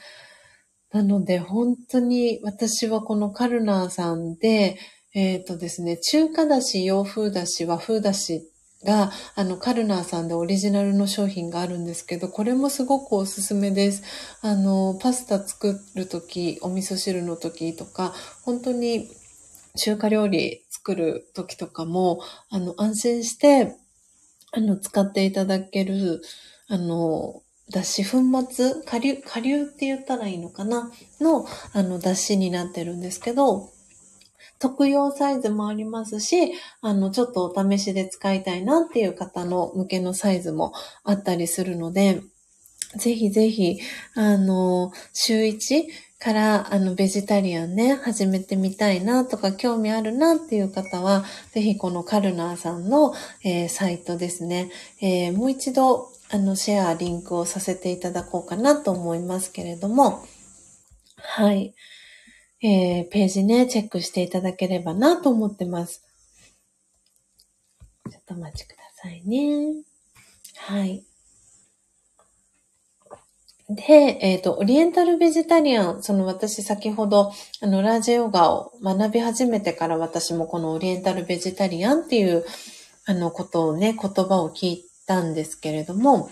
[0.92, 4.78] なので、本当に私はこのカルナさんで、
[5.14, 8.52] えっ、ー、とですね、中華だし、洋風だし、和風だし
[8.84, 14.04] が、あの、カルナーさんでオリジナルの商品があるんですけど、これもすごくおすすめです。
[14.42, 18.14] あの、パスタ作るとき、お味噌汁のときとか、
[18.44, 19.08] 本当に
[19.76, 23.76] 中華料理作る時とかも、あの、安心して、
[24.52, 26.22] あの、使っていただける、
[26.68, 30.92] あの、脱脂粉末下流、下流って言ったらいいのかな？
[31.22, 33.70] の、あの、脱脂になってるんですけど、
[34.60, 42.22] 特用サイズもありますし、あの、ちょっとお試しで使いたいなっていう方の向けのサイズもあったりするので、
[42.98, 43.80] ぜひぜひ、
[44.16, 45.86] あの、週1
[46.22, 54.70] から、あの、ベジタリアンね、始めてみたいなとか、興味あるなっていう方は、ぜひこのカルナーさんの、えー、サイトですね、
[55.02, 60.24] えー、もう一度、あの、シェア、リンクをさせていただこうかなと思いますけれども、
[61.18, 61.74] はい。
[62.62, 66.04] えー、ページね、チェックしていただければなと思ってます。
[68.12, 69.84] ちょっとお待ちくださいね。
[70.56, 71.04] はい。
[73.76, 77.32] で、えっ、ー、と、オリエンタルベジタリアン、その私先ほど、
[77.62, 82.44] あの、ラージヨガを学び始めてから私もこのオリエンタルベジタリアンっていう、
[83.06, 86.30] あの、ことをね、言葉を聞いたんですけれども、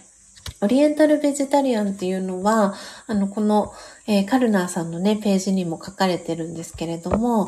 [0.62, 2.76] オリエンタルベジタリアンっていうのは、
[3.08, 3.72] あの、この、
[4.08, 7.48] えー、カルナーさんのね、ページにも書かれてるんですけれども、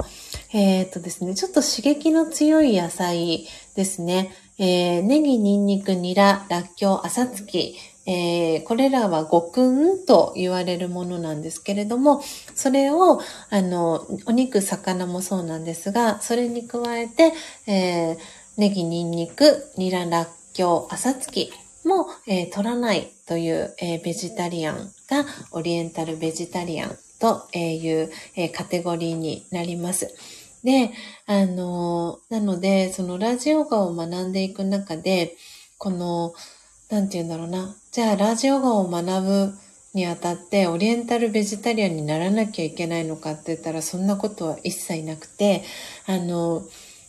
[0.53, 4.33] えっ、ー、とですね、ちょっと刺激の強い野菜ですね。
[4.57, 7.75] えー、ネギ、ニンニク、ニラ、ラッキョウ、朝月、
[8.05, 12.21] えー、これらは五訓と言われるものなんですけれども、
[12.55, 17.33] それを、あの、お肉、魚もそうなんですが、それに加えて、
[17.67, 18.17] えー、
[18.57, 21.51] ネギ、ニンニク、ニラ、ラッキョウ、朝月
[21.85, 30.13] も、えー、取らないという、えー、ベジタリアンがオリエンタルベジタリアンという、えー、カテゴリーになります。
[30.63, 30.91] で、
[31.25, 35.35] あの、なので、そのラジオガを学んでいく中で、
[35.77, 36.33] この、
[36.91, 37.73] なんて言うんだろうな。
[37.91, 39.53] じゃあ、ラージオガを学ぶ
[39.93, 45.63] にあたって、オリエンタルベジタリアンにならなきゃいけないのかって言ったら、そんなことは一切なくて、
[46.05, 46.63] あの、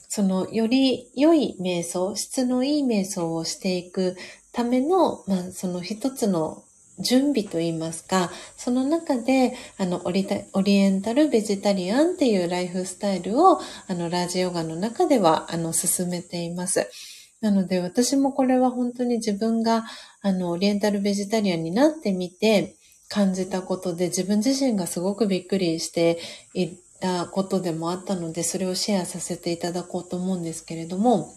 [0.08, 4.16] その、より良い瞑想、質のいい瞑想をしていく
[4.52, 6.62] ための、まあ、その一つの
[7.00, 16.88] 準備といいますか、その中で、あの、オリオリエンタルベジタリアンっていうライフスタイルを、あの、ラジヨガの中では、あの、進めています。
[17.42, 19.84] なので、私もこれは本当に自分が、
[20.22, 22.76] あの、オリエンタルベジタリアンになってみて、
[23.12, 26.18] 感じたことで、自分自身がすごくびっくりして
[26.54, 31.34] いたことでもあったので、それをシェアさせていただこうと思うんですけれども、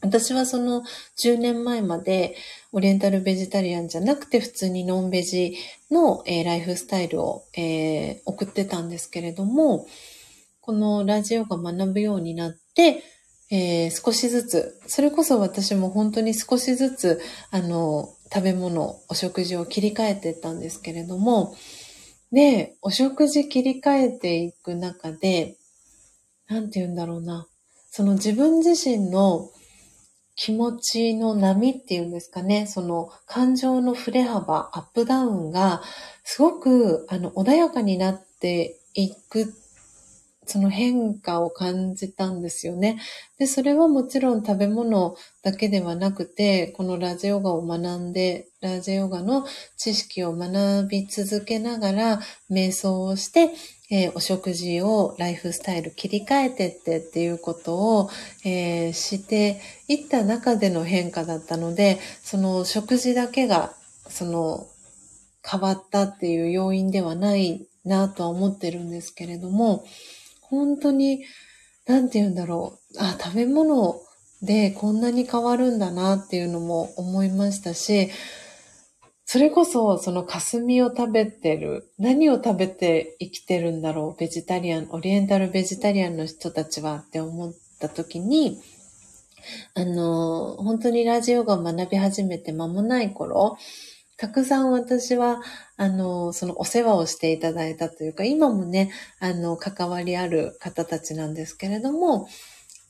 [0.00, 0.82] 私はその
[1.22, 2.36] 10年前まで
[2.72, 5.58] オリエンタルベジタリアンじゃなくて普通にノンベジ
[5.90, 9.86] の、えー、ライフスタイルを、えー、送ってたんですけれども、
[10.62, 13.02] このラジオが学ぶようになって、
[13.50, 17.20] えー、少しずつ、それこそ私も本当に少しずつ、
[17.50, 21.56] あの、食べ物、お食事を切り替えていったんですけれども、
[22.30, 25.56] で、お食事切り替えていく中で、
[26.48, 27.48] なんて言うんだろうな。
[27.90, 29.50] その自分自身の
[30.36, 35.82] 気持ちの波っていうんですかね、その感情の振れ幅、アップダウンが
[36.22, 39.52] すごくあの穏やかになっていく
[40.50, 43.00] その変化を感じたんですよね。
[43.38, 49.46] で、それはもちろん食べ物だけではなくて、このラジオガを学んで、ラジオガの
[49.76, 52.20] 知識を学び続けながら、
[52.50, 53.50] 瞑想をして、
[53.92, 58.10] えー、お食事をライフスタイル切り替えてってっていうことを、
[58.44, 63.72] えー、していった中での変化だったので、その食事だけが、
[64.08, 64.66] その
[65.48, 69.84] 変わったっていう要因ではないなとは思ってるんですけれども、
[70.50, 71.24] 本当に、
[71.86, 72.96] なんて言うんだろう。
[72.98, 74.00] あ、食べ物
[74.42, 78.10] でこんなに変わるんだなっていうのも思いましたし、
[79.24, 88.60] それこそ、その霞を食べてる、何を食べて生きてるんだろう、ベジタリアン、オリエンタルベジタリアンの人たちはって思った時に、
[89.74, 93.56] あの、本当にラジオが学び始めて間もない頃、
[94.20, 95.40] たくさん私は、
[95.78, 102.28] あの、そのお世話をしていただいたというか、今もね、あの、関わりある方たちなんですけれども、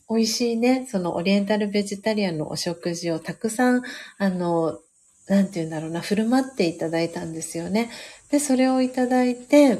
[0.08, 3.82] 美味しいね、そのオリエンタルベジタリアンのお食事をたくさん、
[4.18, 4.80] あの、
[5.28, 7.90] なんて言うんだろうな、振る舞っていただいたんですよね。
[8.32, 9.78] で、それをいただいて、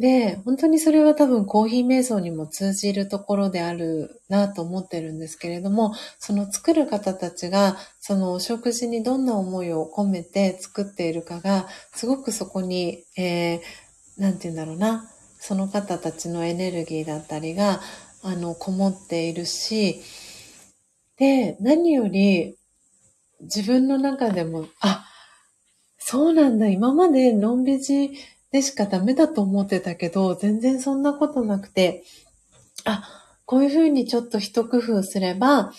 [0.00, 13.60] で、本当にそれは多分コーヒー瞑想にも通じるところであるなと思ってるんですけれども、その作る方たちが、そのお食事にどんな思いを込めて作っているかが、すごくそこに、えー、
[14.16, 15.04] なんて言うんだろうな、
[15.38, 17.82] その方たちのエネルギーだったりが、
[18.22, 20.00] あの、こもっているし、
[21.18, 22.56] で、何より、
[23.42, 25.04] 自分の中でも、あ、
[25.98, 28.12] そうなんだ、今までのんびじ
[28.52, 32.04] でしかダメだと思ってたけど、全然そんなことなくて、
[32.84, 33.08] あ、
[33.46, 35.72] こういうふうにちょっと一工夫すれば、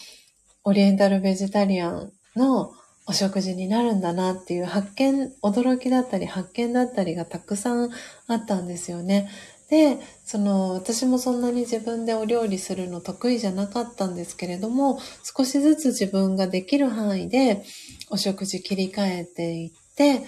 [0.64, 2.74] オリエンタルベジタリアンの
[3.08, 7.90] お食事になるんだなっていう発見、驚きだったり発見だったりがたくさん
[8.28, 9.30] あったんですよね。
[9.70, 17.64] で、その、私もそんなに自分でお料理するの得意じゃなかったんですけれども、少しずつ自分ができる範囲で
[18.10, 20.26] お食事切り替えていって、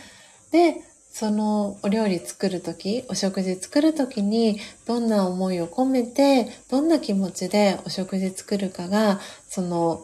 [0.51, 0.81] で、
[1.13, 10.03] そのお料理作るとき、お食事作るときに、どんな思いを込めて、どんな気持ちでお食事作るかが、その、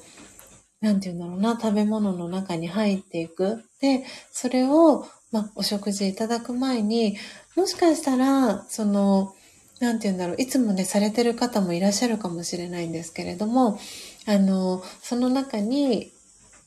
[0.82, 3.64] なんて言うんだろうな、食べ物の中に入っていく。
[3.82, 7.18] で、それを、まあお食事いただく前に、
[7.56, 9.34] もしかしたら、その、
[9.80, 13.80] なんて言うんだろう、いつもね、されてる方もいらっしゃるかもしれないんですけれども、
[14.28, 16.12] あの、その中に、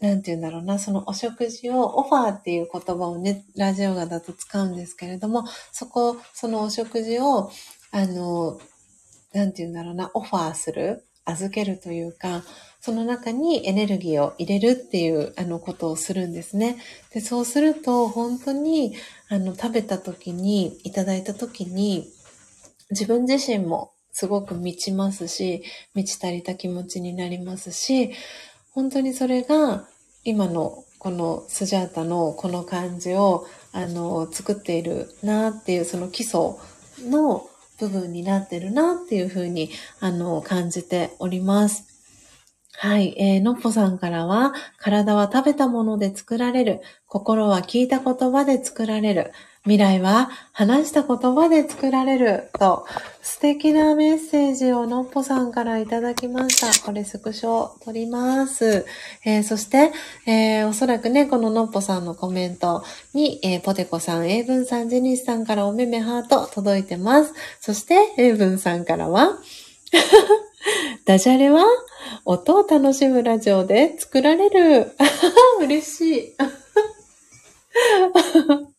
[0.03, 7.53] なんて言うんだろうな、そのお食事を、オファーっていう言葉をね、ラジオガだと使うんですけれども、そこ、そのお食事を、
[7.93, 8.61] あの、
[9.33, 11.07] なんて言うんだろうな、オファーする。
[11.25, 12.43] 預けるというか、
[12.81, 16.79] その中にエネルギーを入れるっていうあのことをするんですね。
[17.15, 18.97] で、そうすると本当に
[19.29, 22.09] あの食べた時に、いただいた時に
[22.91, 25.63] 自分自身もすごく満ちますし、
[25.95, 28.11] 満ち足りた気持ちになりますし、
[28.73, 29.87] 本当にそれが
[30.25, 36.41] 今のこのスジャータのこの感じをあの作っているなっていうその基礎
[37.01, 37.49] の
[37.81, 41.93] 部分になってるなっていうふうにあの感じております。
[42.75, 43.15] はい。
[43.17, 46.81] えー、のっぽさんからは、体は食べたもので作られる。
[47.07, 49.33] 心は聞いた言葉で作られる。
[49.65, 52.51] 未来は話した言葉で作られる。
[52.59, 52.85] と、
[53.21, 56.85] 素敵なメッセージをのっぽさんからいただきました。
[56.85, 58.85] これスクショ撮ります。
[59.25, 59.93] えー、そして、
[60.27, 62.83] えー、おそらくね、こののっぽさんのコメント
[63.15, 67.33] に、えー、ポテコさん、エイブンさん、ジェニスさんからおめめハート届いてます。
[67.61, 69.39] そして、エイブンさんからは、
[71.07, 71.65] ダジャレは
[72.25, 74.97] 音を楽しむラジオで作られる。
[75.63, 76.37] 嬉しい。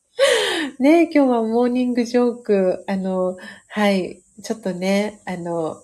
[0.80, 3.38] ね今日はモーニングジョーク、あの、
[3.68, 5.84] はい、ちょっとね、あの、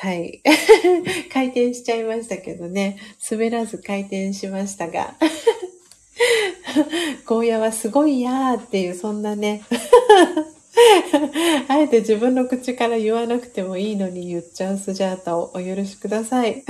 [0.00, 0.42] はい。
[1.32, 2.98] 回転しちゃいましたけどね。
[3.28, 5.14] 滑らず回転しましたが。
[7.26, 9.62] ゴーヤはすごいやーっていう、そんなね。
[11.66, 16.62] あえて自分の口から言わなくてもいいのに言っちゃうスジャータをお許しください。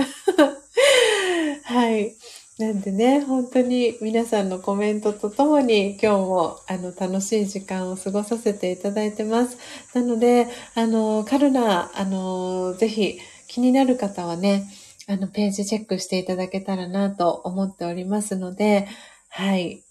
[1.65, 2.15] はい。
[2.59, 9.59] なんでね、本当に皆さんのコメントとともに今日もあの楽しい時間を過ごさせていただいてます。
[9.95, 14.65] なので、あの、カルナ、あの、ぜひ気になる方はね、
[15.07, 18.89] あの、ページチェックしていただけたらなと思っておりますので、
[19.29, 19.85] はい。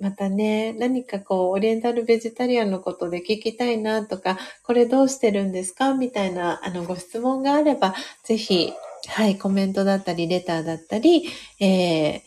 [0.00, 5.94] またね、何かこう、オリエンタルベジタリアンのことで聞きたいなとか、これどうしてるんですか？
[5.94, 7.94] みたいな、あの、ご質問があれば、
[8.24, 8.72] ぜひ、
[9.10, 11.24] はい、コメントだったり、レターだったり、
[11.60, 12.20] えー、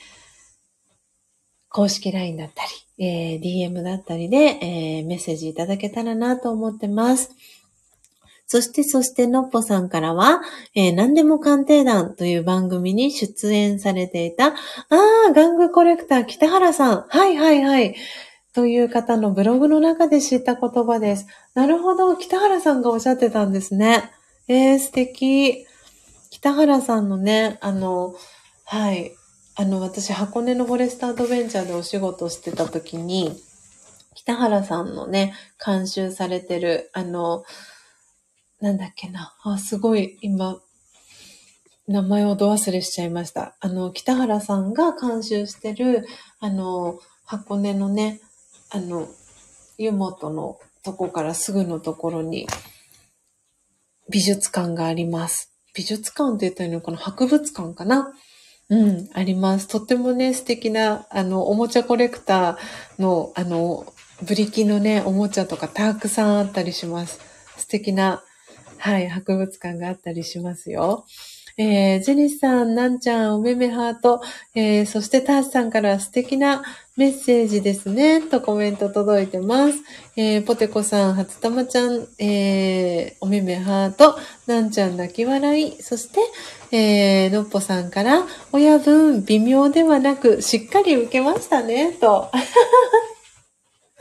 [1.69, 2.63] 公式 LINE だった
[2.97, 7.31] り、えー、DM だったりで、えー、メッセージいただけたらなと思ってます。
[8.45, 10.41] そして、そして、のっぽさんからは、
[10.75, 14.53] えー、何でも鑑定団という番組に出演されていた、あ
[15.29, 17.05] あ、玩具コレクター北原さん。
[17.07, 17.95] はいはいはい。
[18.53, 21.25] という方のブログの中で知った言葉です。
[21.55, 24.11] なるほど、北原さんがおっしゃってたんですね。
[24.47, 25.65] えー、素敵。
[26.43, 28.15] 北原さんのね、あの、
[28.65, 29.15] はい。
[29.55, 33.31] あの、私、箱根のフォレストアドベンチャーでお仕事してた時に、
[34.13, 35.33] 北原さんのね、
[35.65, 37.45] 監修されてる、あの、
[38.59, 39.33] なんだっけな。
[39.45, 40.59] あ、すごい、今、
[41.87, 43.55] 名前をど忘れしちゃいました。
[43.61, 46.05] あの、北原さんが監修してる、
[46.41, 48.19] あの、箱根のね、
[48.69, 49.07] あの、
[49.77, 52.47] 湯本のとこからすぐのところに、
[54.09, 55.52] 美術館があります。
[55.73, 56.97] 美術館って言ったらいいのかな？
[56.97, 58.13] 博物館かな？
[58.69, 59.67] うん、あります。
[59.67, 63.85] とってもね、素敵な、あの、おもちゃコレクターの、あの、
[64.25, 67.19] ブリキのね、おもちゃとかたくさんあったりします。
[67.57, 68.23] 素敵な
[68.77, 71.05] はい、博物館があったりしますよ。
[71.57, 74.21] えー、ジェニスさん、なんちゃん、おめめハート、
[74.55, 76.63] えー、そしてターシさんから素敵な
[76.95, 79.79] メッセージですね、とコメント届いてます。
[80.15, 84.17] えー、ポテコさん、初玉ちゃん、えー、おめめハート、
[84.47, 86.19] なんちゃん泣き笑い、そして、
[86.71, 92.31] えー、のっぽさんから、親分、微妙ではなく、しっかり受けましたね、と。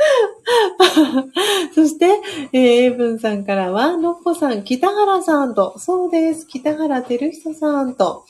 [1.74, 2.20] そして、
[2.53, 8.24] えー、エブンさんからは、のっぽさん、北原さんと、そうです、北原照久さんと、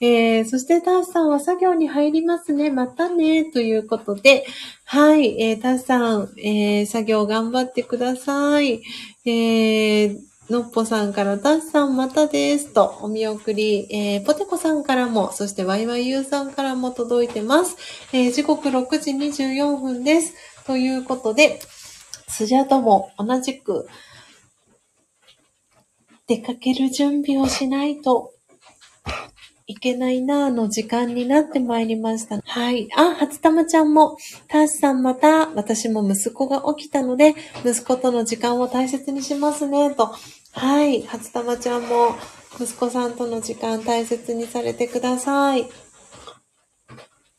[0.00, 2.70] えー、そして、タースさんは作業に入りますね。
[2.70, 3.44] またね。
[3.44, 4.44] ということで、
[4.84, 8.82] はい、えー、タースさん、えー、作業頑張ってください。
[9.24, 10.18] えー、
[10.50, 12.74] のっぽさんから、タースさんまたです。
[12.74, 17.76] と、お見送り、えー、ポテコさんからも、そして、ワイワイユーさんからも届いてます。
[18.12, 20.34] えー、時刻6時24分です。
[20.66, 21.60] ということで、
[22.28, 23.86] スジャとも同じく
[26.26, 28.32] 出かける準備をしないと
[29.66, 32.40] いけないなぁの時間になってまいりました。
[32.44, 32.88] はい。
[32.96, 34.18] あ、初玉ちゃんも、
[34.48, 37.34] ターシさんまた、私も息子が起きたので、
[37.64, 40.14] 息子との時間を大切にしますね、と。
[40.52, 41.02] はい。
[41.02, 42.14] 初玉ちゃんも、
[42.60, 45.66] 息子さんとの時間大切にされてください。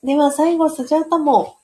[0.03, 1.57] では最後、スジャータも、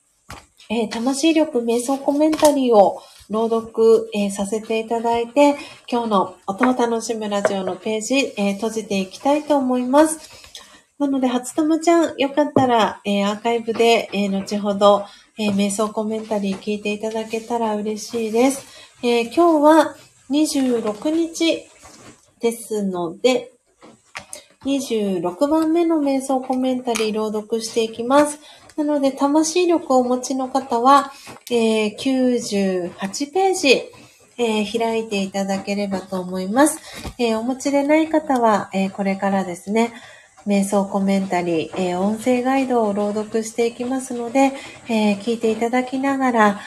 [0.74, 5.54] えー、魂力瞑想コメンタリーを朗読、えー、させていただいて、
[5.86, 10.30] 今日の音を楽しむラジオのページ、えー、閉じていきたいと思います。
[10.98, 15.04] なので、初友ちゃん、よかったら、えアーカイブで、え後ほど、
[15.36, 18.64] え瞑想コメンタリー聞いていただけたら嬉しいです。
[19.02, 19.96] え今日は
[20.30, 21.66] 26日
[22.40, 23.52] ですので、
[24.64, 28.38] 26番目の瞑想コメンタリー朗読していきます。
[28.84, 31.12] なので、魂力をお持ちの方は、
[31.50, 33.68] えー、98ページ、
[34.38, 36.78] えー、開いていただければと思います。
[37.18, 39.92] えー、お持ちでない方は、えこれからですね、
[40.46, 44.52] 瞑想コメンタリー、え音声ガイドを朗読していきますので、
[44.88, 46.60] え聞いていただきながら、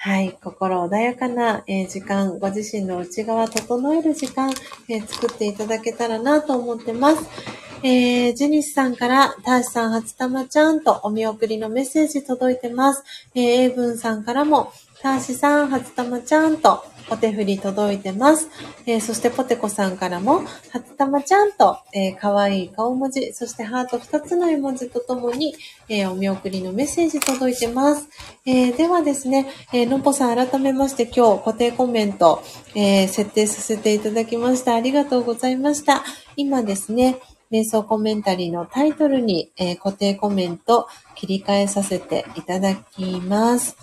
[0.00, 0.38] はい。
[0.42, 4.50] 心穏やかな、えー、時間、ご自身の内側整える時間、
[4.88, 7.67] えー、作っていただけたらなと思ってます。
[7.82, 13.04] えー、ジュニスさんから、ターシさん、初玉ちゃんとお見送りのメッセージ届いてます。
[13.36, 18.48] えー、エイブンさんからも、ターシさん、初玉ちゃんとお手振り届いてます。
[18.84, 20.42] えー、そしてポテコさんからも、
[20.72, 25.54] 初玉ちゃんと、えー、かわいい顔文字、そしてハート2つの絵文字とともに、
[25.88, 28.08] えー、お見送りのメッセージ届いてます。
[28.44, 32.42] えー、ではですね、えー、のぽさん改めまして今日固定コメント、
[32.74, 34.74] えー、設定させていただきました。
[34.74, 36.02] ありがとうございました。
[36.36, 43.76] 今ですね、瞑想コメンタリーのタイトルに、えー、固定コメント切り替えさせていただきます。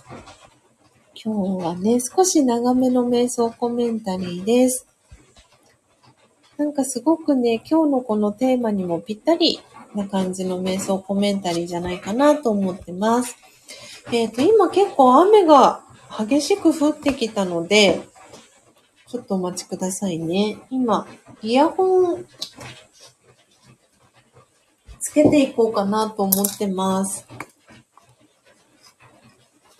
[1.15, 4.85] 今日はね、少し長めの瞑想コメンタリーです。
[6.57, 9.59] なんかすごくね、今日のこのテーマにもぴったり
[9.95, 13.35] な感じの瞑想コメンタリーじゃないかなと思ってます。
[14.11, 15.81] えっ、ー、と、今結構雨が
[16.19, 17.99] 激しく降ってきたので、
[19.07, 20.57] ちょっとお待ちくださいね。
[20.69, 21.07] 今、
[21.41, 22.25] イヤホン
[25.15, 27.25] つけていこうかなと思ってます。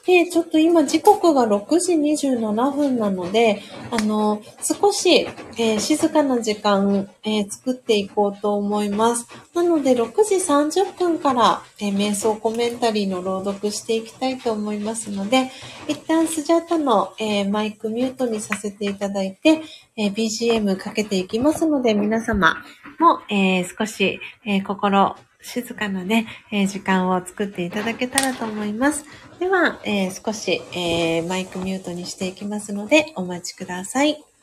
[0.06, 5.28] で、ちょっと今時刻が6時27分なので、あの、少し、
[5.58, 9.28] えー、静かな時間、えー、作っていこうと思います。
[9.56, 15.50] なので、6時30分から、えー、瞑想コメンタリーの朗読していきたいと思いますので、
[15.88, 19.62] 一旦スジャータの、えマイクミュートにさせていただいて、
[19.98, 22.58] え BGM かけていきますので、皆様
[23.00, 25.16] も、え少し、え心
[25.46, 29.06] 静かなね、えー、時間を作っていただけたらと思います。
[29.40, 34.35] では、えー、少し、えー、マイクミュートにしていきますので、お待ちください。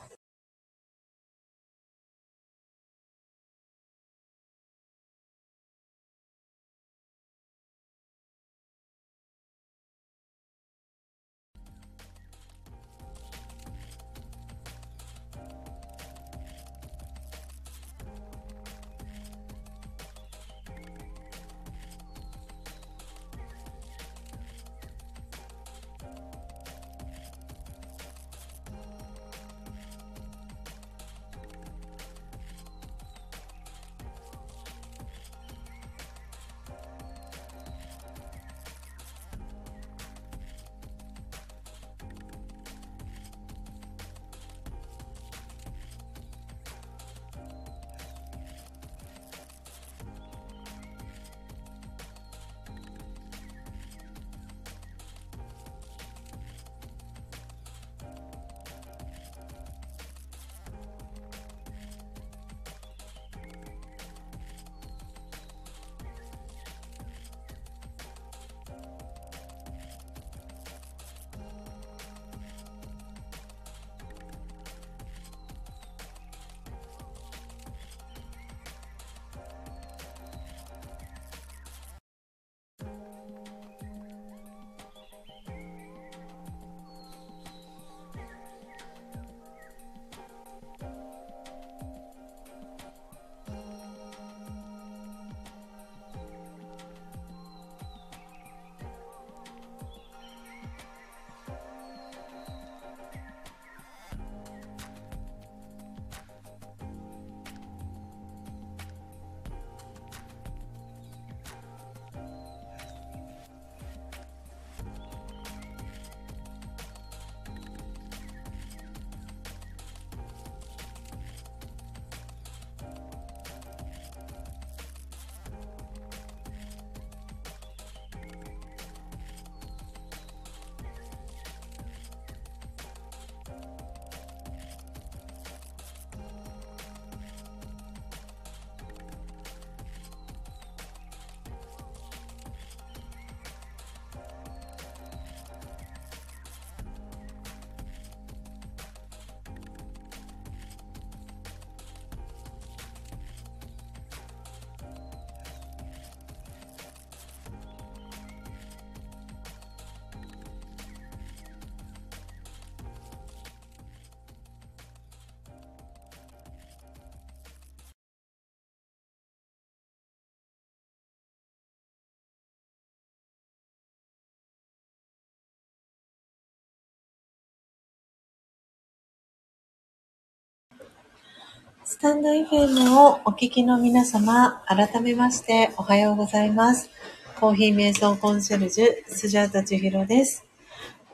[182.03, 186.91] タンド FM をお聞きの皆様、改めましておはようございます。
[187.39, 190.45] コーヒー瞑想コンシェルジュ、スジャータチヒロです。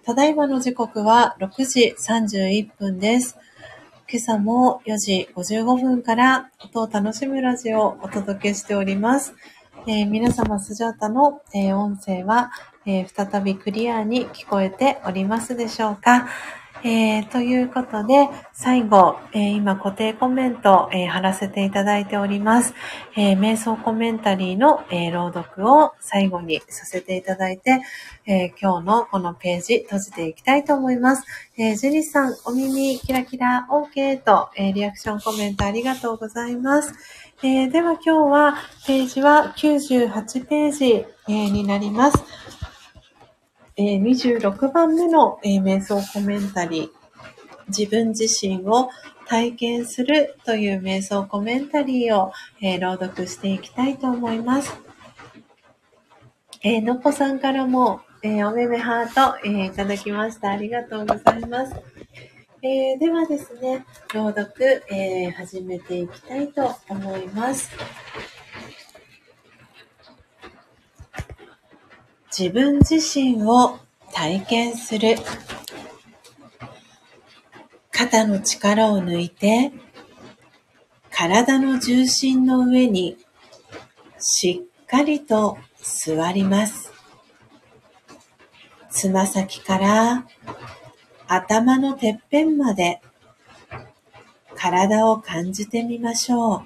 [0.02, 3.36] ただいまの時刻は6時31分です。
[4.10, 9.34] 今朝も4時55分から音を楽しむラジオをお届けしております。
[9.86, 12.50] えー、皆様、スジャータの、えー、音声は、
[12.86, 16.28] えー、再びクリアに聞こえておりますでしょうか
[16.84, 22.74] えー、ということで、最後、えー、今固定コメント、えー、貼らせていただいております。
[23.16, 27.80] え瞑想コメンタリーの、え朗読を最後にさせていただいて、
[28.26, 31.24] え今日のこのページ閉じていきたいと思います。
[31.56, 36.94] えジェニさん、お耳キラキラ OK と、えリアクションコメントありがとうございます。
[37.42, 38.54] えでは今日は
[38.86, 42.77] ページは98ページ、えになります。
[43.80, 46.90] えー、26番目の、えー、瞑想コメンタリー、
[47.68, 48.90] 自分自身を
[49.28, 54.76] 体験するという瞑想コメンタリーを、えー、朗読していきたいと思います。
[56.62, 60.50] えー、のぽさんからも、えー、おめめハート、え、いただきました。
[60.50, 61.76] ありがとうございます。
[62.62, 67.70] え、ではですね、朗読、え、始めていきたいと思います。
[72.38, 73.80] 自分自身を
[74.12, 75.16] 体験する。
[77.90, 79.72] 肩の力を抜いて、
[81.10, 83.16] 体の重心の上に
[84.20, 86.92] しっかりと座ります。
[88.88, 90.24] つま先から
[91.26, 93.00] 頭のてっぺんまで
[94.54, 96.62] 体を感じてみましょう。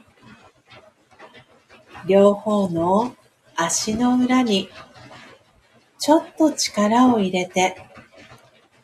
[2.07, 3.17] 両方の
[3.57, 4.69] 足の裏に
[6.05, 7.77] ちょっと力を入れて、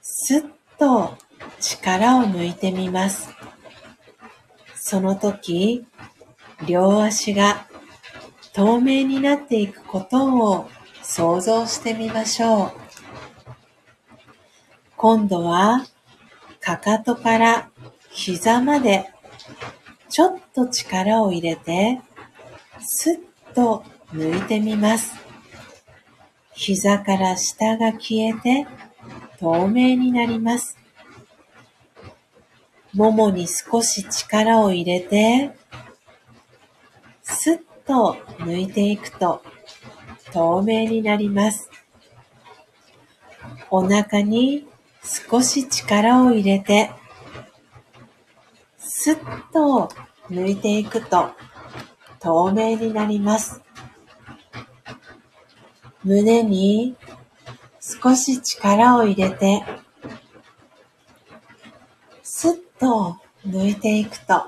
[0.00, 0.42] すっ
[0.78, 1.18] と
[1.58, 3.30] 力を抜いてみます。
[4.76, 5.84] その時、
[6.64, 7.66] 両足が
[8.52, 10.68] 透明になっていくことを
[11.02, 12.72] 想像してみましょう。
[14.96, 15.84] 今度は、
[16.60, 17.68] かかとから
[18.10, 19.10] 膝まで
[20.08, 22.00] ちょっと力を入れて、
[22.80, 23.82] すっと
[24.12, 25.27] 抜いてみます。
[26.58, 28.66] 膝から下が消えて
[29.38, 30.76] 透明になります。
[32.92, 35.52] ももに少し力を入れて、
[37.22, 39.40] スッと抜いていくと
[40.32, 41.70] 透明になります。
[43.70, 44.66] お腹に
[45.30, 46.90] 少し力を入れて、
[48.78, 49.90] スッと
[50.28, 51.30] 抜いていくと
[52.18, 53.62] 透明になります。
[56.04, 56.96] 胸に
[57.80, 59.64] 少し力を入れて、
[62.22, 63.16] スッと
[63.46, 64.42] 抜いていくと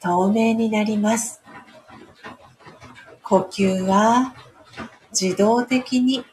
[0.00, 1.42] 透明になります。
[3.22, 4.34] 呼吸は
[5.10, 6.24] 自動的に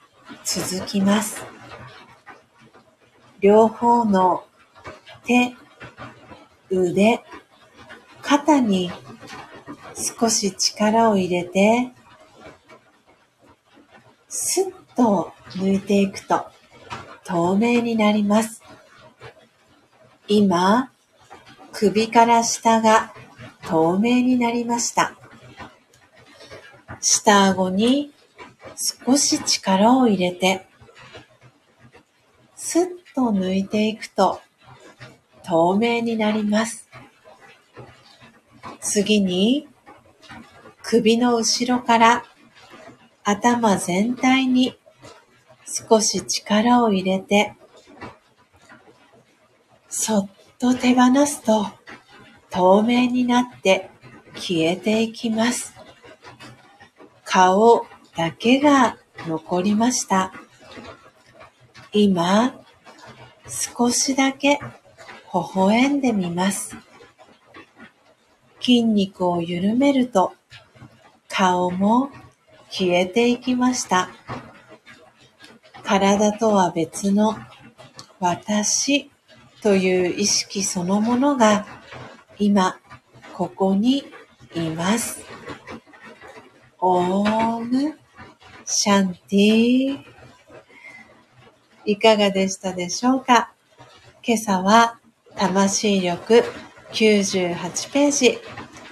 [0.44, 1.44] 続きます。
[3.40, 4.46] 両方の
[5.26, 5.54] 手、
[6.70, 7.24] 腕、
[8.22, 8.92] 肩に
[10.20, 11.92] 少し力を入れて
[14.32, 16.46] スッと抜いていくと
[17.26, 18.62] 透明になります。
[20.28, 20.92] 今、
[21.72, 23.12] 首から下が
[23.64, 25.16] 透明になりました。
[27.02, 28.12] 下顎に
[28.76, 30.68] 少し力を入れて、
[32.56, 34.42] スッと抜いていくと
[35.44, 36.88] 透明になります。
[38.80, 39.68] 次に、
[40.84, 42.26] 首の後ろから
[43.30, 44.76] 頭全体に
[45.64, 47.54] 少し力を入れて、
[49.88, 51.68] そっと手放すと
[52.50, 53.92] 透明になって
[54.34, 55.76] 消えていきます。
[57.24, 57.86] 顔
[58.18, 58.98] だけが
[59.28, 60.34] 残りました。
[61.92, 62.60] 今、
[63.48, 64.60] 少しだけ
[65.32, 66.76] 微笑んでみます。
[68.60, 70.34] 筋肉を緩めると
[71.28, 72.10] 顔も
[72.70, 74.10] 消えていきました。
[75.84, 77.36] 体とは別の
[78.20, 79.10] 私
[79.62, 81.66] という意識そのものが
[82.38, 82.80] 今
[83.34, 84.06] ここに
[84.54, 85.24] います。
[86.80, 87.98] オーム
[88.66, 90.00] シャンティ
[91.86, 93.52] いかがでしたでしょうか？
[94.24, 95.00] 今朝は
[95.36, 96.44] 魂力
[96.92, 98.40] 98ページ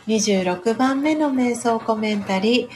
[0.08, 2.70] 26番目の瞑想コメンタリー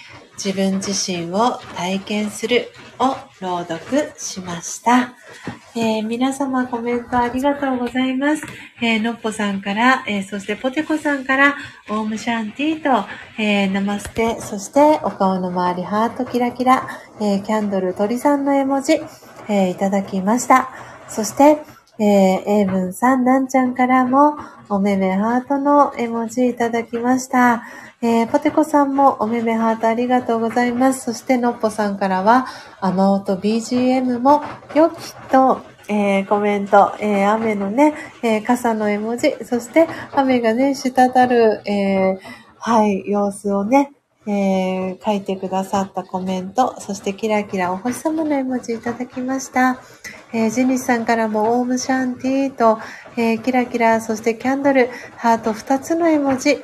[0.44, 5.14] 自分自身を体験するを朗読しました。
[5.76, 8.44] えー、皆様コメントありがとうございます。
[8.82, 11.56] えー、のっぽさんから、えー、そしてポテコさんから、
[11.90, 13.08] オームシャンティーと、
[13.40, 16.88] えー、ナマステ、そしてお顔の周りハートキラキラ、
[17.22, 19.00] え、キャンドル鳥さんの絵文字、
[19.48, 20.72] え、いただきました。
[21.08, 21.60] そして、
[22.00, 22.06] えー、
[22.50, 24.36] エイブンさん、ダンちゃんからも、
[24.70, 27.64] おめめハートの絵文字いただきました。
[28.04, 31.06] えー、ポテコさんもおめめハートありがとうございます。
[31.06, 32.48] そして、のっぽさんからは、
[32.80, 34.42] 雨音 BGM も
[34.74, 42.18] 良きと、えー、コメント、えー、雨のね、え、傘の絵文字、そして雨がね、滴る、え
[42.58, 43.92] はい、様子をね、
[44.26, 49.80] え書いてくださったコメント、そしてキラキラお星様の絵文字いただきました。
[50.34, 52.80] えジニスさんからもオームシャンティーと、
[53.16, 56.64] えキラキラ、そしてキャンドル、ハート2つの絵文字、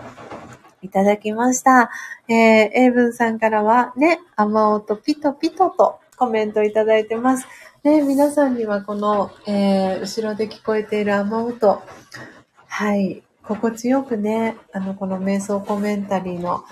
[0.81, 1.91] いただきました。
[2.27, 7.47] えー、エイブンさんからは、ね、雨音ピトピトとコメントいただいてます。
[7.83, 11.81] ね、皆さんにはこの、えー、後ろで聞こえている雨音、
[12.67, 16.63] はい、心地よくね、あの、この瞑想コメンタリーの、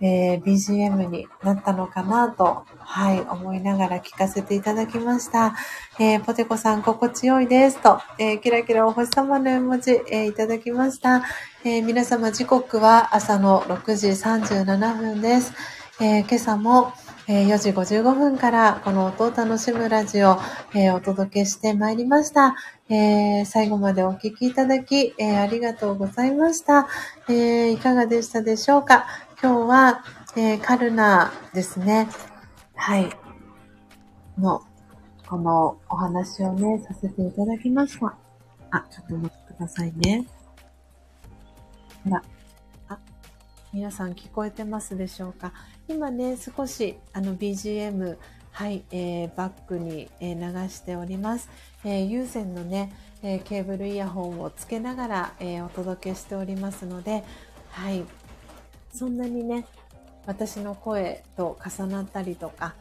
[0.00, 5.54] えー、BGM になったのかなと、はい、思いながら聞かせていただきました。
[5.98, 11.24] えー、ポテコさん心地よいですと、えー、キラキラお星様の絵文字、えー、いただきました。
[11.64, 15.52] え、皆様時刻は朝の6時37分です。
[16.00, 16.92] え、今朝も、
[17.26, 20.38] えー、4時55分からこの音を楽しむラジオ、
[20.74, 22.54] えお届けしてまいりました。
[22.90, 26.86] え最後までお聴きいただき、えありがとうございました、
[27.30, 29.06] えいかがでしたでしょうか？
[29.44, 30.02] 今日は、
[30.36, 32.08] えカルナですね。
[32.76, 33.10] はい。
[34.38, 34.62] の、
[35.28, 38.16] このお話をね、させていただきました。
[38.70, 40.26] あ、ちょっと待ってくださいね。
[42.04, 42.22] ほら。
[42.88, 42.98] あ、
[43.70, 45.52] 皆さん聞こえてますでしょうか？
[45.88, 48.16] 今ね、少しあの BGM、
[48.50, 51.50] はい、えー、バックに、えー、流しております。
[51.84, 57.24] えー、有線のね、えケーブルイヤホンをつけながら、えお届けしておりますので、
[57.68, 58.06] はい、
[58.94, 59.66] そんなにね、
[60.24, 62.74] 私の声と重なったりとか、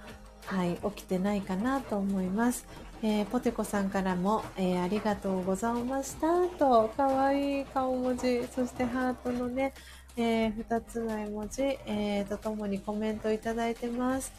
[0.45, 2.65] はい、起きてないかなと思います。
[3.01, 9.73] えー、ポテコさんからも、えー、ありがとうございましたと、かわいい顔文字、そしてハートのね、
[10.15, 14.31] えー、2つの絵文字、えー、とともにコメントいただいてます。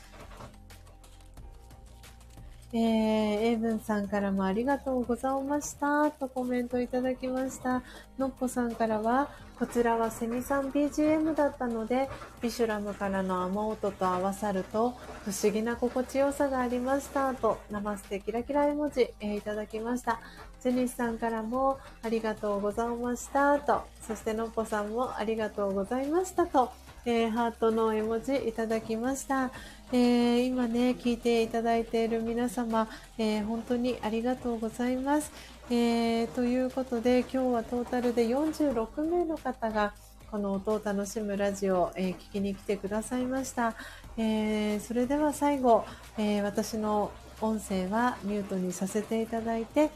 [2.77, 7.85] えー、エイブンさんからもありがとうございましたとコメントいただきました。
[8.19, 9.31] のっぽさんからは、
[9.61, 12.11] こちらはセミさん BGM だったので、
[12.43, 14.91] ビシュラムからの雨音と合わさると、
[15.25, 20.19] 不思議な心地よさがありましたと、ナマステキラキラ絵文字、えー、いただきました。
[20.61, 26.73] ジェニスさんからもありがとうございましたと、そしてのっぽさんもありがとうございましたと、
[27.07, 29.53] えー、ハートの絵文字いただきました。
[29.97, 35.31] えー、今ね、聞いていただいている皆様、えー、本当にありがとうございます。
[35.71, 39.95] えー、ということで、今日はトータルで46名の方が、
[40.33, 43.77] この音を楽しむラジオを、え聞きに来てくださいました。
[44.19, 45.85] えそれでは最後、
[46.19, 49.93] え私の音声はミュートにさせていただいて、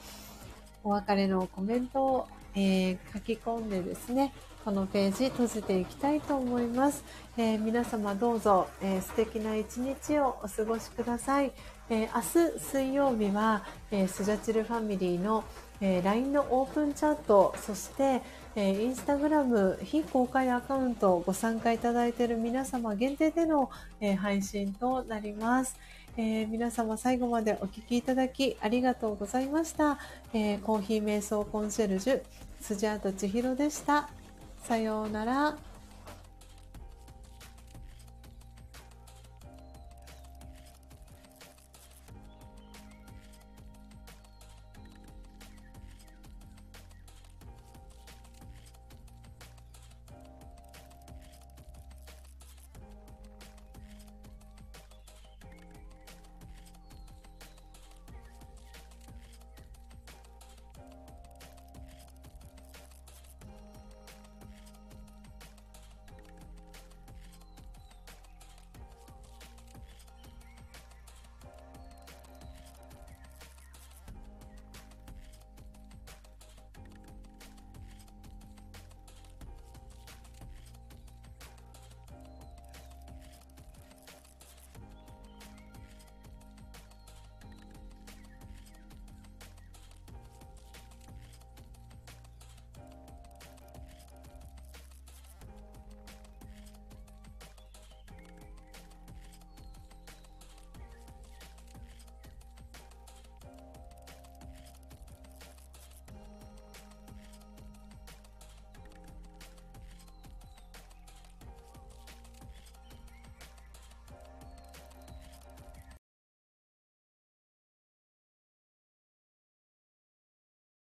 [0.84, 4.32] お別れのコメントを、え書き込んでですね、
[4.68, 7.02] このページ閉じていきたいと思います。
[7.38, 11.52] えー、皆様どうぞ、えー、素敵な一日をお過ごしください。
[11.88, 15.42] えー、明日水曜日は、えスジャチルファミリーの、
[15.80, 18.20] え LINE のオープンチャット、そして、
[18.56, 23.70] えー、インスタグラム非公開アカウントをご参加いただいている皆様限定での、
[24.02, 25.78] え配信となります。
[26.18, 29.98] えー、皆様最後までお聴きいただきありがとうございました。
[30.34, 32.22] えー、コーヒー瞑想コンシェルジュ、
[32.60, 34.10] スジャート千尋でした。
[34.62, 35.67] さようなら。